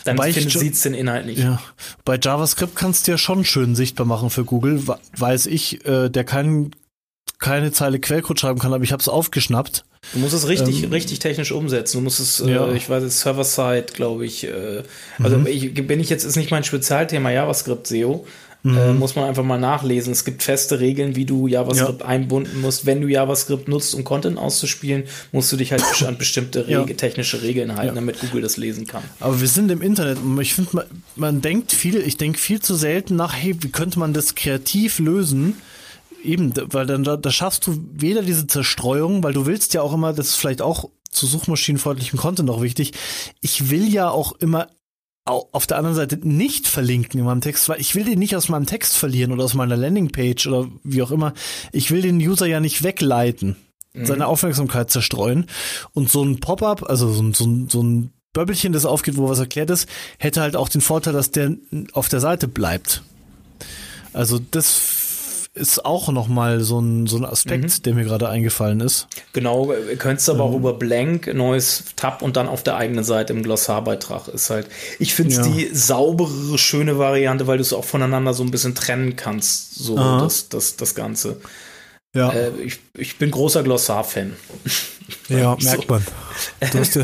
[0.03, 1.39] Dann schon- sieht's den Inhalt nicht.
[1.39, 1.61] Ja,
[2.05, 4.82] bei JavaScript kannst du ja schon schön sichtbar machen für Google,
[5.17, 6.71] weiß ich, äh, der kein,
[7.39, 9.86] keine Zeile Quellcode schreiben kann, aber ich habe es aufgeschnappt.
[10.13, 11.97] Du musst es richtig, Ähm, richtig technisch umsetzen.
[11.97, 12.67] Du musst es, Ja.
[12.67, 14.45] äh, ich weiß, es Server-Side, glaube ich.
[14.45, 14.84] Äh,
[15.21, 15.47] also Mhm.
[15.47, 18.25] ich, bin ich jetzt, ist nicht mein Spezialthema JavaScript SEO.
[18.64, 18.78] Mhm.
[18.78, 20.12] Äh, muss man einfach mal nachlesen.
[20.12, 22.86] Es gibt feste Regeln, wie du JavaScript einbunden musst.
[22.86, 26.82] Wenn du JavaScript nutzt, um Content auszuspielen, musst du dich halt an bestimmte Ja.
[26.84, 27.93] Reg technische Regeln halten, Ja.
[27.95, 29.03] damit Google das lesen kann.
[29.22, 30.86] Aber wir sind im Internet und ich finde, man,
[31.16, 34.99] man denkt viel, ich denke viel zu selten nach, hey, wie könnte man das kreativ
[34.99, 35.55] lösen?
[36.22, 39.93] Eben, weil dann da, da schaffst du weder diese Zerstreuung, weil du willst ja auch
[39.93, 42.91] immer, das ist vielleicht auch zu suchmaschinenfreundlichem Content auch wichtig.
[43.39, 44.68] Ich will ja auch immer
[45.26, 48.49] auf der anderen Seite nicht verlinken in meinem Text, weil ich will den nicht aus
[48.49, 51.34] meinem Text verlieren oder aus meiner Landingpage oder wie auch immer.
[51.72, 53.55] Ich will den User ja nicht wegleiten,
[53.93, 55.45] seine Aufmerksamkeit zerstreuen.
[55.93, 59.30] Und so ein Pop-up, also so ein, so ein, so ein Böbbelchen, das aufgeht, wo
[59.30, 61.55] was erklärt ist, hätte halt auch den Vorteil, dass der
[61.93, 63.03] auf der Seite bleibt.
[64.13, 64.98] Also das
[65.53, 69.07] ist auch noch mal so ein, so ein Aspekt, der mir gerade eingefallen ist.
[69.33, 73.33] Genau, äh, könntest aber auch über Blank, neues Tab und dann auf der eigenen Seite
[73.33, 74.67] im Glossarbeitrag ist halt.
[74.99, 75.43] Ich finde es Ja.
[75.51, 79.97] die sauberere, schöne Variante, weil du es auch voneinander so ein bisschen trennen kannst, so
[79.97, 80.21] Aha.
[80.21, 81.37] das, das, das Ganze.
[82.15, 84.35] Ja, Äh, ich, ich bin großer Glossar-Fan.
[85.29, 85.67] ja so.
[85.67, 86.05] merkt man.
[86.71, 87.03] Du hast ja,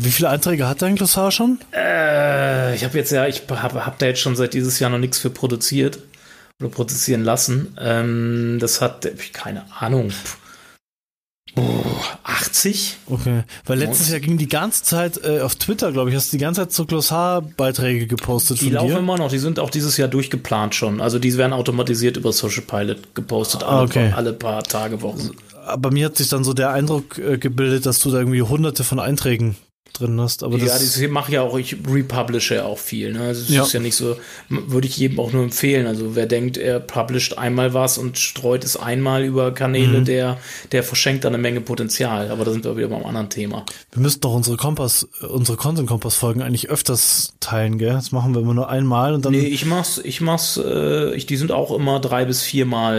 [0.00, 1.58] wie viele Einträge hat dein Glossar schon?
[1.74, 4.98] Äh, ich habe jetzt ja, ich habe hab da jetzt schon seit dieses Jahr noch
[4.98, 5.98] nichts für produziert
[6.60, 7.76] oder produzieren lassen.
[7.80, 10.10] Ähm, das hat, keine Ahnung,
[11.56, 11.62] oh,
[12.24, 12.98] 80?
[13.06, 14.10] Okay, weil letztes?
[14.10, 16.72] Jahr ging die ganze Zeit äh, auf Twitter, glaube ich, hast du die ganze Zeit
[16.72, 18.98] so Glossarbeiträge gepostet Die laufen dir.
[18.98, 21.00] immer noch, die sind auch dieses Jahr durchgeplant schon.
[21.00, 24.12] Also die werden automatisiert über Social Pilot gepostet, alle, Ah, okay.
[24.14, 25.30] alle paar Tage, Wochen.
[25.64, 28.84] Aber mir hat sich dann so der Eindruck äh, gebildet, dass du da irgendwie hunderte
[28.84, 29.56] von Einträgen
[29.92, 30.42] drin hast.
[30.42, 33.12] Aber ja, das, das mache ja auch, ich republishe ja auch viel.
[33.12, 33.20] Ne?
[33.20, 33.62] Also es Ja.
[33.62, 34.16] ist ja nicht so,
[34.48, 35.86] würde ich jedem auch nur empfehlen.
[35.86, 39.54] Also wer denkt, er publisht einmal was und streut es einmal über Mhm.
[39.54, 40.38] Kanäle, der,
[40.72, 42.30] der verschenkt dann eine Menge Potenzial.
[42.30, 43.64] Aber da sind wir wieder beim anderen Thema.
[43.92, 47.92] wir müssten doch unsere Kompass, unsere Content-Kompass-Folgen eigentlich öfters teilen, gell?
[47.92, 49.32] Das machen wir immer nur einmal und dann.
[49.32, 52.96] Nee, ich mach's, ich mach's, äh, ich, die sind auch immer drei bis viermal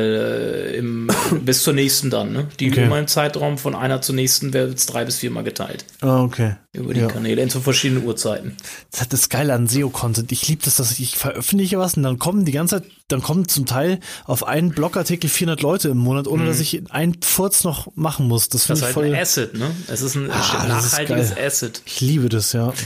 [0.73, 1.09] äh, im,
[1.45, 2.47] bis zur nächsten dann, ne?
[2.59, 2.85] Die Okay.
[2.85, 5.85] immer im Zeitraum von einer zur nächsten wird's drei bis viermal geteilt.
[6.01, 6.55] Ah, okay.
[6.79, 7.07] Über die Ja.
[7.07, 8.55] Kanäle, in zu verschiedenen Uhrzeiten.
[8.91, 10.31] Das hat das Geile an SEO-Content.
[10.31, 13.21] Ich liebe das, dass ich, ich veröffentliche was und dann kommen die ganze Zeit, dann
[13.21, 17.63] kommen zum Teil auf einen Blogartikel 400 Leute im Monat, ohne dass ich einen Furz
[17.63, 18.49] noch machen muss.
[18.49, 18.69] Das Mhm.
[18.69, 19.05] Das ist halt voll.
[19.05, 19.71] ein Asset, ne?
[19.87, 21.45] Es ist ein Ah, ist nachhaltiges geil.
[21.47, 21.81] Asset.
[21.85, 22.73] Ich liebe das, ja.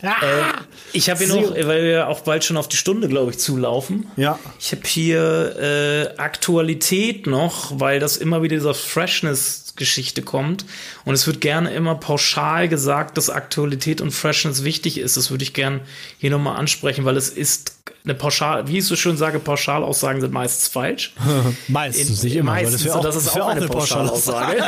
[0.00, 0.06] Äh,
[0.92, 4.06] ich habe hier noch, weil wir auch bald schon auf die Stunde, glaube ich, zulaufen.
[4.16, 4.38] Ja.
[4.60, 8.74] Ich habe hier äh, Aktualität noch, weil das immer wieder dieser
[9.78, 10.64] Freshness-Geschichte kommt.
[11.04, 15.16] Und es wird gerne immer pauschal gesagt, dass Aktualität und Freshness wichtig ist.
[15.16, 15.80] Das würde ich gerne
[16.18, 17.76] hier nochmal ansprechen, weil es ist
[18.08, 21.12] eine pauschal, wie ich so schön sage, Pauschalaussagen sind meistens falsch.
[21.68, 22.52] Meistens, nicht immer.
[22.52, 24.56] Meistens, wär und das ist wär auch, eine Pauschalaussage.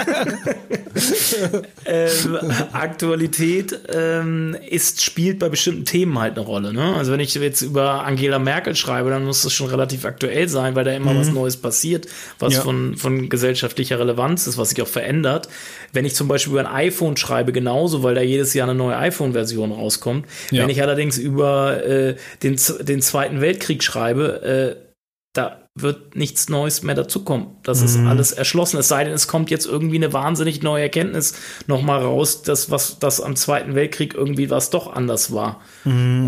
[1.86, 6.72] ähm, Aktualität ähm, ist, spielt bei bestimmten Themen halt eine Rolle.
[6.72, 6.94] Ne?
[6.96, 10.74] Also wenn ich jetzt über Angela Merkel schreibe, dann muss das schon relativ aktuell sein,
[10.74, 12.06] weil da immer was Neues passiert,
[12.38, 12.56] was Mhm.
[12.56, 12.62] Ja.
[12.62, 15.48] von, von gesellschaftlicher Relevanz ist, was sich auch verändert.
[15.92, 18.96] Wenn ich zum Beispiel über ein iPhone schreibe, genauso, weil da jedes Jahr eine neue
[18.96, 20.26] iPhone-Version rauskommt.
[20.50, 20.62] Ja.
[20.62, 24.90] Wenn ich allerdings über äh, den, den Zweiten Weltkrieg schreibe, äh,
[25.32, 27.56] da wird nichts Neues mehr dazukommen.
[27.62, 28.78] Das ist alles erschlossen.
[28.78, 31.34] Es sei denn, es kommt jetzt irgendwie eine wahnsinnig neue Erkenntnis
[31.68, 35.60] nochmal raus, dass was, dass am Zweiten Weltkrieg irgendwie was doch anders war.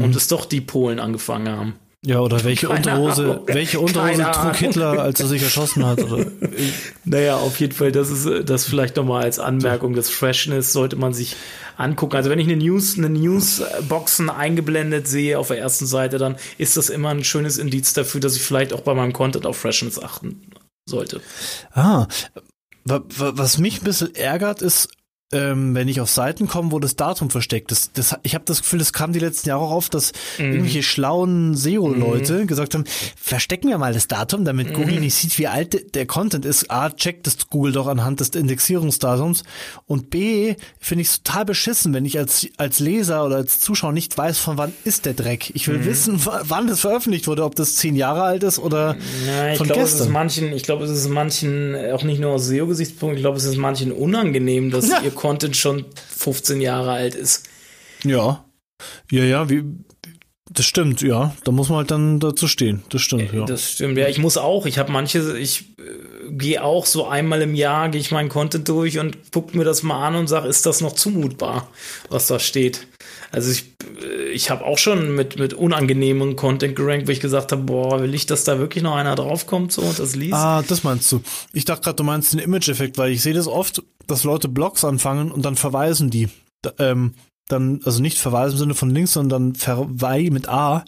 [0.05, 1.75] Und es doch die Polen angefangen haben.
[2.05, 3.43] Ja, oder welche Keine Unterhose, Ahnung.
[3.47, 4.57] welche Unterhose Keine trug.
[4.57, 6.03] Hitler, als er sich erschossen hat?
[6.03, 6.27] Oder?
[7.05, 11.15] Naja, auf jeden Fall, das ist das vielleicht nochmal als Anmerkung des Freshness sollte man
[11.15, 11.37] sich
[11.77, 12.17] angucken.
[12.17, 16.77] Also wenn ich eine News, eine Newsboxen eingeblendet sehe auf der ersten Seite, dann ist
[16.77, 20.01] das immer ein schönes Indiz dafür, dass ich vielleicht auch bei meinem Content auf Freshness
[20.03, 20.43] achten
[20.89, 21.21] sollte.
[21.73, 22.07] Ah,
[22.85, 24.89] wa- wa- was mich ein bisschen ärgert, ist,
[25.33, 27.93] ähm, wenn ich auf Seiten komme, wo das Datum versteckt ist.
[27.99, 31.55] Das, ich habe das Gefühl, das kam die letzten Jahre auch auf, dass irgendwelche schlauen
[31.57, 32.85] SEO-Leute gesagt haben,
[33.21, 36.71] verstecken wir mal das Datum, damit Google nicht sieht, wie alt de- der Content ist.
[36.71, 39.45] A, checkt das Google doch anhand des Indexierungsdatums.
[39.87, 43.93] Und B, finde ich es total beschissen, wenn ich als, als Leser oder als Zuschauer
[43.93, 45.51] nicht weiß, von wann ist der Dreck.
[45.55, 48.97] Ich will wissen, wa- wann das veröffentlicht wurde, ob das zehn Jahre alt ist oder
[49.27, 50.13] Ja, ich von glaube, es ist gestern.
[50.13, 53.45] manchen, ich glaube, es ist manchen, äh, auch nicht nur aus SEO-Gesichtspunkt, ich glaube, es
[53.45, 55.01] ist manchen unangenehm, dass Ja.
[55.05, 55.85] ihr Content schon
[56.17, 57.49] 15 Jahre alt ist.
[58.03, 58.45] Ja.
[59.09, 59.63] Ja, ja, wie,
[60.51, 61.33] das stimmt, ja.
[61.45, 62.83] Da muss man halt dann dazu stehen.
[62.89, 63.45] Das stimmt, ja.
[63.45, 63.97] Das stimmt.
[63.99, 64.67] Ja, ich muss auch.
[64.67, 68.69] Ich habe manche, ich äh, gehe auch so einmal im Jahr, gehe ich meinen Content
[68.69, 71.69] durch und gucke mir das mal an und sage, ist das noch zumutbar,
[72.09, 72.89] was da steht.
[73.33, 73.65] Also ich,
[74.03, 78.01] äh, ich habe auch schon mit, mit unangenehmen Content gerankt, wo ich gesagt habe, boah,
[78.01, 80.35] will ich, dass da wirklich noch einer draufkommt so und das liest?
[80.35, 81.23] Ah, das meinst du.
[81.53, 84.85] Ich dachte gerade, du meinst den Image-Effekt, weil ich sehe das oft, dass Leute Blogs
[84.85, 86.29] anfangen und dann verweisen die.
[86.61, 87.15] Da, ähm,
[87.49, 90.85] dann, also nicht verweisen im Sinne von links, sondern verwei mit A.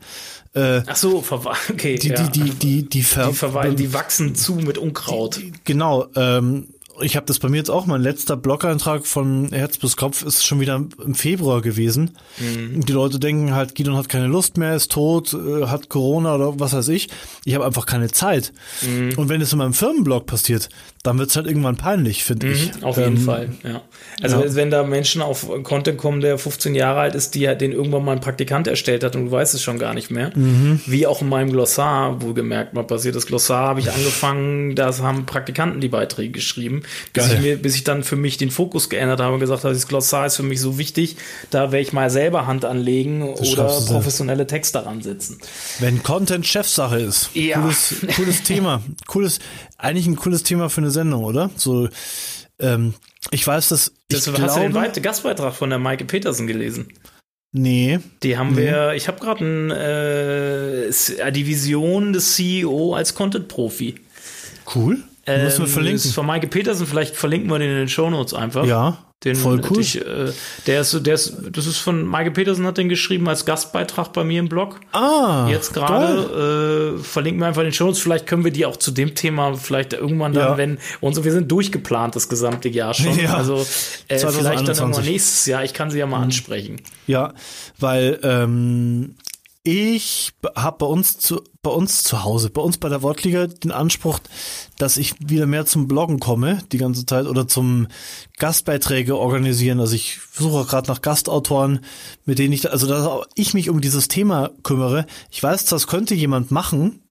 [0.55, 1.97] Äh, Ach so, verwa- okay.
[1.97, 2.27] die, ja.
[2.29, 5.41] die, die, die, die, ver die, verwe- die wachsen zu mit Unkraut.
[5.65, 6.69] Genau, ähm,
[7.01, 10.47] ich habe das bei mir jetzt auch, mein letzter Blog-Eintrag von Herz bis Kopf ist
[10.47, 12.17] schon wieder im Februar gewesen.
[12.39, 16.59] Die Leute denken halt, Gidon hat keine Lust mehr, ist tot, äh, hat Corona oder
[16.61, 17.09] was weiß ich.
[17.45, 18.53] Ich habe einfach keine Zeit.
[19.17, 20.69] Und wenn es in meinem Firmenblog passiert,
[21.03, 22.75] dann wird's halt irgendwann peinlich, finde ich.
[22.77, 23.83] Mhm, Auf jeden Ähm, Fall, ja.
[24.23, 24.55] Also ja.
[24.55, 28.13] wenn da Menschen auf Content kommen, der 15 Jahre alt ist, die den irgendwann mal
[28.13, 30.31] ein Praktikant erstellt hat und du weißt es schon gar nicht mehr.
[30.35, 30.81] Mhm.
[30.87, 33.17] Wie auch in meinem Glossar, wohlgemerkt mal passiert.
[33.17, 37.75] Das Glossar habe ich angefangen, da haben Praktikanten die Beiträge geschrieben, bis ich, mir, bis
[37.77, 40.43] ich dann für mich den Fokus geändert habe und gesagt habe, das Glossar ist für
[40.43, 41.17] mich so wichtig,
[41.51, 43.87] da werde ich mal selber Hand anlegen oder du selbst.
[43.89, 45.39] professionelle Texte daran setzen.
[45.81, 47.31] Wenn Content Chefsache ist.
[47.35, 47.61] Ja.
[47.61, 48.83] Cooles, cooles Thema.
[49.07, 49.39] Cooles,
[49.79, 51.51] eigentlich ein cooles Thema für eine Sendung, oder?
[51.57, 51.89] So,
[52.59, 52.95] ähm,
[53.31, 56.89] ich weiß, dass Das, ich hast du den Gastbeitrag von der Maike Petersen gelesen?
[57.57, 58.57] nee, Die haben Mhm.
[58.57, 63.95] wir, ich habe gerade ein, äh, S- äh, die Vision des CEO als Content-Profi.
[64.75, 65.03] cool.
[65.27, 65.97] Müssen wir Ähm, verlinken.
[65.97, 68.65] Ist von Maike Petersen, vielleicht verlinken wir den in den Shownotes einfach.
[68.67, 69.81] Ja, Den, voll cool.
[69.81, 70.33] Ich, äh,
[70.67, 74.23] der ist, der ist, das ist von Maike Petersen hat den geschrieben als Gastbeitrag bei
[74.23, 74.81] mir im Blog.
[74.93, 78.01] ah, Jetzt gerade äh, verlinken wir einfach in den Shownotes.
[78.01, 80.57] Vielleicht können wir die auch zu dem Thema vielleicht irgendwann dann, Ja.
[80.59, 83.19] wenn und so, wir sind durchgeplant das gesamte Jahr schon.
[83.25, 83.35] Ja.
[83.35, 83.55] Also
[84.09, 84.79] äh, vielleicht dann 2021.
[84.83, 85.65] irgendwann nächstes Jahr.
[85.65, 86.83] Ich kann sie ja mal ansprechen.
[87.07, 87.33] Ja,
[87.79, 89.15] weil ähm,
[89.63, 93.73] ich habe bei uns zu bei uns zu Hause, bei uns bei der Wortliga den
[93.73, 94.21] Anspruch,
[94.79, 97.89] dass ich wieder mehr zum Bloggen komme die ganze Zeit oder zum
[98.39, 99.81] Gastbeiträge organisieren.
[99.81, 101.81] Also ich suche gerade nach Gastautoren,
[102.25, 105.07] mit denen ich also dass ich mich um dieses Thema kümmere.
[105.31, 107.03] Ich weiß, das könnte jemand machen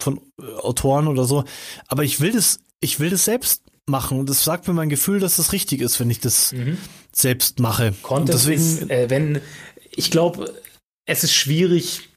[0.00, 1.44] von äh, Autoren oder so,
[1.88, 5.18] aber ich will das ich will das selbst machen und das sagt mir mein Gefühl,
[5.18, 6.76] dass das richtig ist, wenn ich das mhm.
[7.10, 7.94] selbst mache.
[8.02, 9.40] Content deswegen ist, äh, wenn
[9.90, 10.54] ich glaube
[11.06, 12.10] es ist schwierig,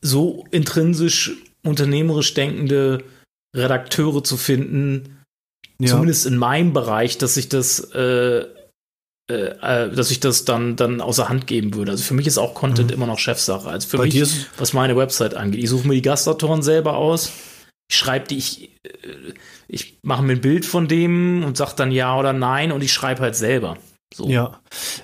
[0.00, 1.32] so intrinsisch
[1.62, 3.04] unternehmerisch denkende
[3.54, 5.24] Redakteure zu finden,
[5.78, 5.88] ja.
[5.88, 8.44] zumindest in meinem Bereich, dass ich das, äh, äh,
[9.30, 11.92] äh, dass ich das dann, dann außer Hand geben würde.
[11.92, 12.94] Also für mich ist auch Content mhm.
[12.94, 13.68] immer noch Chefsache.
[13.68, 15.62] Also für Bei mich, was meine Website angeht.
[15.62, 17.32] Ich suche mir die Gastautoren selber aus.
[17.90, 19.34] Ich schreibe die, ich, äh,
[19.68, 22.92] ich mache mir ein Bild von dem und sage dann ja oder nein und ich
[22.92, 23.76] schreibe halt selber.
[24.12, 24.28] So.
[24.28, 24.58] Ja,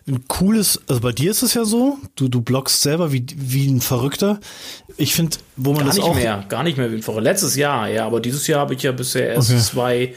[0.09, 3.69] ein cooles, also bei dir ist es ja so, du, du bloggst selber wie, wie
[3.69, 4.41] ein Verrückter.
[4.97, 6.15] Ich finde, wo man gar das nicht auch...
[6.15, 7.23] mehr, gar nicht mehr wie ein Verrückter.
[7.23, 9.61] Letztes Jahr, ja, aber dieses Jahr habe ich ja bisher erst okay.
[9.61, 10.15] zwei,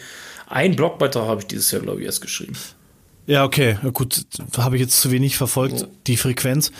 [0.47, 2.53] ein Blogbeitrag habe ich dieses Jahr, glaube ich, erst geschrieben.
[3.27, 4.25] Ja, okay, gut,
[4.57, 5.91] habe ich jetzt zu wenig verfolgt, oh.
[6.07, 6.71] die Frequenz.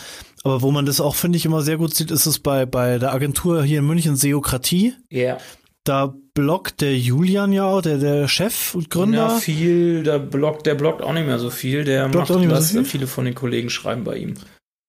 [0.42, 2.98] Aber wo man das auch, finde ich, immer sehr gut sieht, ist es bei, bei
[2.98, 4.94] der Agentur hier in München, Seokratie.
[5.10, 5.20] Ja.
[5.20, 5.38] Yeah
[5.84, 9.18] da bloggt der Julian ja auch, der, der Chef und Gründer.
[9.18, 11.84] Ja, viel, der bloggt, der bloggt auch nicht mehr so viel.
[11.84, 12.84] Der bloggt macht auch nicht mehr so viel?
[12.84, 14.34] viele von den Kollegen schreiben bei ihm.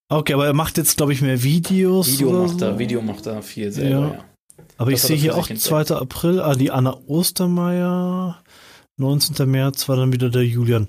[0.10, 2.12] Okay, aber er macht jetzt, glaube ich, mehr Videos.
[2.12, 2.66] Video macht so.
[2.66, 4.14] er, Video macht er viel selber, ja.
[4.14, 4.26] ja.
[4.78, 5.96] Aber das ich sehe hier auch 2.
[5.96, 8.42] April, ah, die Anna Ostermeier,
[8.98, 9.50] 19.
[9.50, 10.88] März war dann wieder der Julian.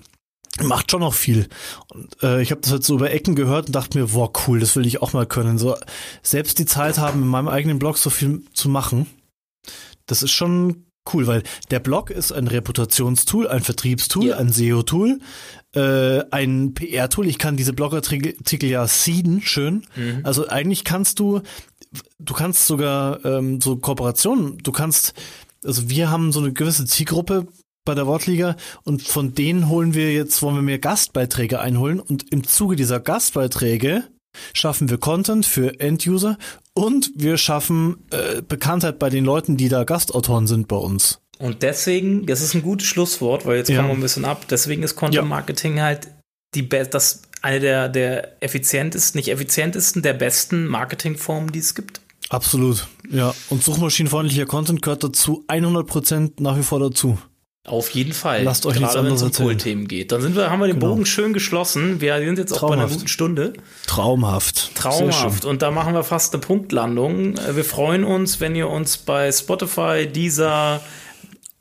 [0.61, 1.49] Macht schon noch viel.
[1.89, 4.61] Und, äh, ich habe das jetzt so über Ecken gehört und dachte mir, boah, cool,
[4.61, 5.57] das will ich auch mal können.
[5.57, 5.77] So
[6.23, 9.07] selbst die Zeit haben, in meinem eigenen Blog so viel zu machen.
[10.13, 10.85] Das ist schon
[11.15, 14.37] cool, weil der Blog ist ein Reputationstool, ein Vertriebstool, ja.
[14.37, 15.21] ein SEO-Tool,
[15.75, 17.27] äh, ein PR-Tool.
[17.27, 19.87] Ich kann diese Blogartikel ja seeden, schön.
[19.97, 20.21] Mhm.
[20.23, 21.41] Also eigentlich kannst du,
[22.19, 25.15] du kannst sogar ähm, so Kooperationen, du kannst,
[25.65, 27.47] also wir haben so eine gewisse Zielgruppe
[27.87, 32.31] bei der Wortliga und von denen holen wir jetzt, wollen wir mehr Gastbeiträge einholen und
[32.35, 34.05] im Zuge dieser Gastbeiträge
[34.53, 36.37] schaffen wir Content für End-User
[36.75, 41.21] und wir schaffen äh, Bekanntheit bei den Leuten, die da Gastautoren sind bei uns.
[41.39, 43.79] Und deswegen, das ist ein gutes Schlusswort, weil jetzt ja.
[43.79, 44.47] kommen wir ein bisschen ab.
[44.49, 45.85] Deswegen ist Content Marketing ja.
[45.85, 46.09] halt
[46.55, 52.01] die das eine der, der effizientesten, nicht effizientesten, der besten Marketingformen, die es gibt.
[52.29, 53.35] Absolut, ja.
[53.51, 57.19] Und suchmaschinenfreundlicher Content gehört dazu 100% nach wie vor dazu.
[57.65, 58.43] Auf jeden Fall.
[58.43, 60.11] Lasst euch nichts anderes wenn es um Themen geht.
[60.11, 60.95] Dann sind wir, haben wir den genau.
[60.95, 62.01] Bogen schön geschlossen.
[62.01, 63.53] Wir sind jetzt auch bei einer guten Stunde.
[63.87, 64.75] Traumhaft.
[64.75, 65.45] Traumhaft.
[65.45, 67.37] Und da machen wir fast eine Punktlandung.
[67.53, 70.81] Wir freuen uns, wenn ihr uns bei Spotify, dieser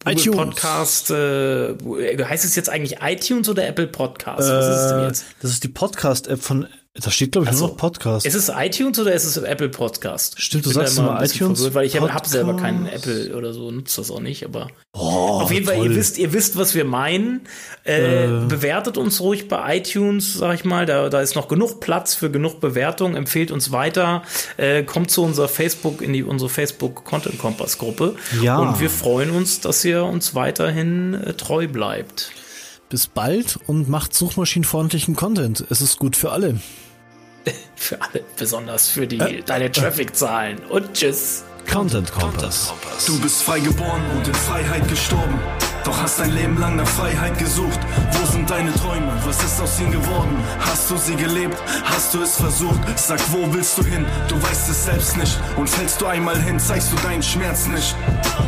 [0.03, 0.35] iTunes.
[0.35, 1.75] Podcast, äh,
[2.23, 4.39] heißt es jetzt eigentlich iTunes oder Apple Podcast?
[4.39, 5.25] Was äh, ist es denn jetzt?
[5.43, 8.25] Das ist die Podcast-App von da steht, glaube ich, also, nur noch Podcast.
[8.25, 10.41] Ist es iTunes oder ist es Apple Podcast?
[10.41, 11.59] Stimmt, du sagst immer iTunes.
[11.59, 14.67] Verwirrt, weil ich habe hab selber keinen Apple oder so, nutze das auch nicht, aber
[14.91, 15.75] oh, auf jeden toll.
[15.75, 17.47] Fall, ihr wisst, ihr wisst, was wir meinen.
[17.85, 18.45] Äh, äh.
[18.45, 20.85] Bewertet uns ruhig bei iTunes, sag ich mal.
[20.85, 23.15] Da, da ist noch genug Platz für genug Bewertung.
[23.15, 24.23] Empfehlt uns weiter.
[24.57, 28.15] Äh, kommt zu unserer Facebook, in die, unsere Facebook Content Kompass Gruppe.
[28.41, 28.57] Ja.
[28.57, 32.33] Und wir freuen uns, dass ihr uns weiterhin äh, treu bleibt.
[32.89, 35.65] Bis bald und macht suchmaschinenfreundlichen Content.
[35.69, 36.59] Es ist gut für alle.
[37.75, 40.59] für alle, besonders für die, äh, deine Traffic-Zahlen.
[40.69, 41.43] Und tschüss.
[41.69, 42.73] Content Kompass.
[43.05, 45.39] Du bist frei geboren und in Freiheit gestorben.
[45.83, 47.79] Doch hast dein Leben lang nach Freiheit gesucht.
[48.11, 49.11] Wo sind deine Träume?
[49.25, 50.37] Was ist aus ihnen geworden?
[50.59, 51.57] Hast du sie gelebt?
[51.83, 52.79] Hast du es versucht?
[52.95, 54.05] Sag, wo willst du hin?
[54.27, 55.39] Du weißt es selbst nicht.
[55.57, 57.95] Und fällst du einmal hin, zeigst du deinen Schmerz nicht.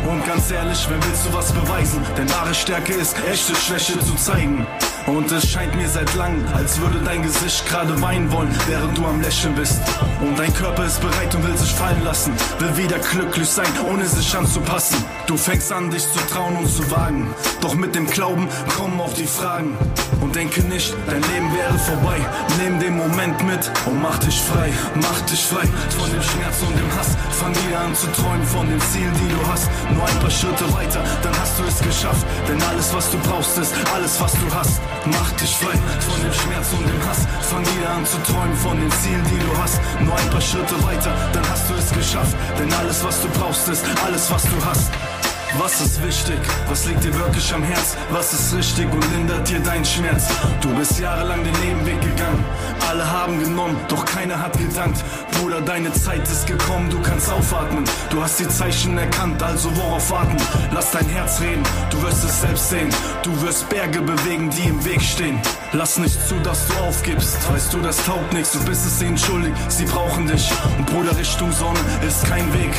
[0.08, 2.02] Und ganz ehrlich, wem willst du was beweisen?
[2.18, 4.68] Denn wahre Stärke ist, echte Schwäche zu zeigen.
[5.08, 9.06] Und es scheint mir seit langem, als würde dein Gesicht gerade weinen wollen, während du
[9.06, 9.82] am Lächeln bist.
[10.22, 14.06] Und dein Körper ist bereit und will sich fallen lassen, will wieder glücklich sein, ohne
[14.08, 14.98] sich anzupassen.
[15.28, 17.28] Du fängst an, dich zu trauen und zu wagen.
[17.62, 19.78] Doch mit dem Glauben kommen auch die Fragen.
[20.20, 22.18] Und denke nicht, dein Leben wäre vorbei.
[22.62, 24.72] Nimm den Moment mit und mach dich frei.
[24.96, 25.66] Mach dich frei
[25.98, 27.16] von dem Schmerz und dem Hass.
[27.40, 29.70] Fang wieder an zu träumen von den Zielen, die du hast.
[29.94, 32.26] Nur ein paar Schritte weiter, dann hast du es geschafft.
[32.48, 34.82] Denn alles, was du brauchst, ist alles, was du hast.
[35.06, 37.22] Mach dich frei von dem Schmerz und dem Hass.
[37.50, 39.80] Fang wieder an zu träumen von den Zielen, die du hast.
[40.00, 42.36] Nur ein paar Schritte weiter, dann hast du es geschafft.
[42.58, 45.23] Denn alles, was du brauchst, ist alles, was du hast.
[45.60, 46.40] Was ist wichtig?
[46.68, 47.96] Was liegt dir wirklich am Herz?
[48.10, 50.28] Was ist richtig und lindert dir deinen Schmerz?
[50.62, 52.44] Du bist jahrelang den Nebenweg gegangen.
[52.90, 55.04] Alle haben genommen, doch keiner hat gedankt.
[55.34, 57.84] Bruder, deine Zeit ist gekommen, du kannst aufatmen.
[58.10, 60.38] Du hast die Zeichen erkannt, also worauf warten?
[60.72, 62.90] Lass dein Herz reden, du wirst es selbst sehen.
[63.22, 65.40] Du wirst Berge bewegen, die im Weg stehen.
[65.72, 67.38] Lass nicht zu, dass du aufgibst.
[67.52, 69.54] Weißt du, das taugt nichts, du bist es ihnen schuldig.
[69.68, 70.52] Sie brauchen dich.
[70.80, 72.74] Und Bruder, Richtung Sonne ist kein Weg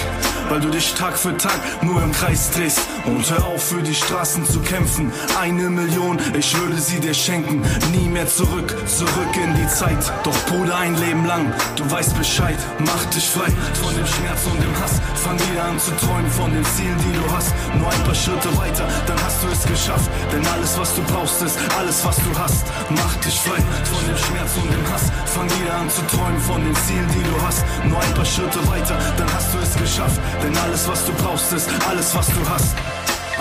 [0.49, 2.81] weil du dich Tag für Tag nur im Kreis drehst.
[3.05, 5.13] Und hör auf für die Straßen zu kämpfen.
[5.41, 7.63] Eine Million, ich würde sie dir schenken.
[7.93, 10.13] Nie mehr zurück, zurück in die Zeit.
[10.23, 12.59] Doch Bruder, ein Leben lang, du weißt Bescheid.
[12.79, 13.51] Mach dich frei
[13.83, 15.01] von dem Schmerz und dem Hass.
[15.23, 17.53] Fang wieder an zu träumen von den Zielen, die du hast.
[17.79, 20.11] Nur ein paar Schritte weiter, dann hast du es geschafft.
[20.33, 22.65] Denn alles, was du brauchst, ist alles, was du hast.
[22.91, 25.11] Mach dich frei von dem Schmerz und dem Hass.
[25.27, 27.65] Fang wieder an zu träumen von den Zielen, die du hast.
[27.85, 30.21] Nur ein paar Schritte weiter, dann hast du es geschafft.
[30.43, 32.75] Denn alles, was du brauchst, ist alles, was du hast.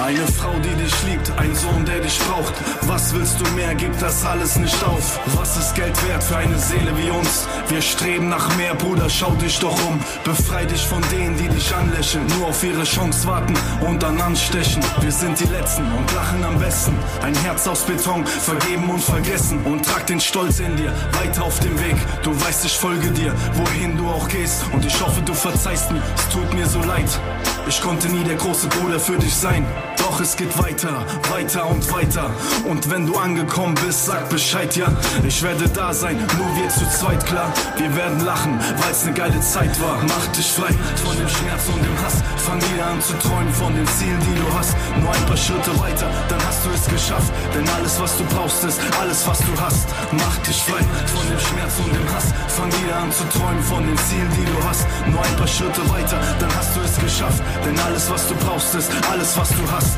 [0.02, 2.54] Eine Frau, die dich liebt, ein Sohn, der dich braucht.
[2.88, 3.76] Was willst du mehr?
[3.76, 5.20] Gib das alles nicht auf.
[5.38, 7.48] Was ist Geld wert für eine Seele wie uns?
[7.68, 10.00] Wir streben nach mehr, Bruder, schau dich doch um.
[10.24, 14.84] Befrei dich von denen, die dich anlächeln, nur auf ihre Chance warten und dann anstechen.
[15.02, 16.98] Wir sind die Letzten und lachen am besten.
[17.22, 19.62] Ein Herz aus Beton, vergeben und vergessen.
[19.64, 20.92] Und trag den Stolz in dir,
[21.22, 21.96] weiter auf dem Weg.
[22.24, 24.64] Du weißt, ich folge dir, wohin du auch gehst.
[24.72, 27.10] Und ich hoffe, du verzeihst mir, es tut mir so leid.
[27.66, 29.66] Ich konnte nie der große Bruder für dich sein.
[29.98, 32.30] Doch es geht weiter, weiter und weiter.
[32.66, 34.88] Und wenn du angekommen bist, sag Bescheid, ja.
[35.26, 37.54] Ich werde da sein, nur wir zu zweit, klar.
[37.78, 39.98] Wir werden lachen, weil's ne geile Zeit war.
[40.04, 42.22] Mach dich frei von dem Schmerz und dem Hass.
[42.46, 44.76] Fang wieder an zu träumen von den Zielen, die du hast.
[45.00, 47.32] Nur ein paar Schritte weiter, dann hast du es geschafft.
[47.56, 49.88] Denn alles, was du brauchst, ist alles, was du hast.
[50.12, 52.28] Mach dich frei von dem Schmerz und dem Hass.
[52.50, 54.86] Fang wieder an zu träumen von den Zielen, die du hast.
[55.08, 57.42] Nur ein paar Schritte weiter, dann hast du es geschafft.
[57.66, 59.98] Denn alles, was du brauchst, ist alles, was du hast.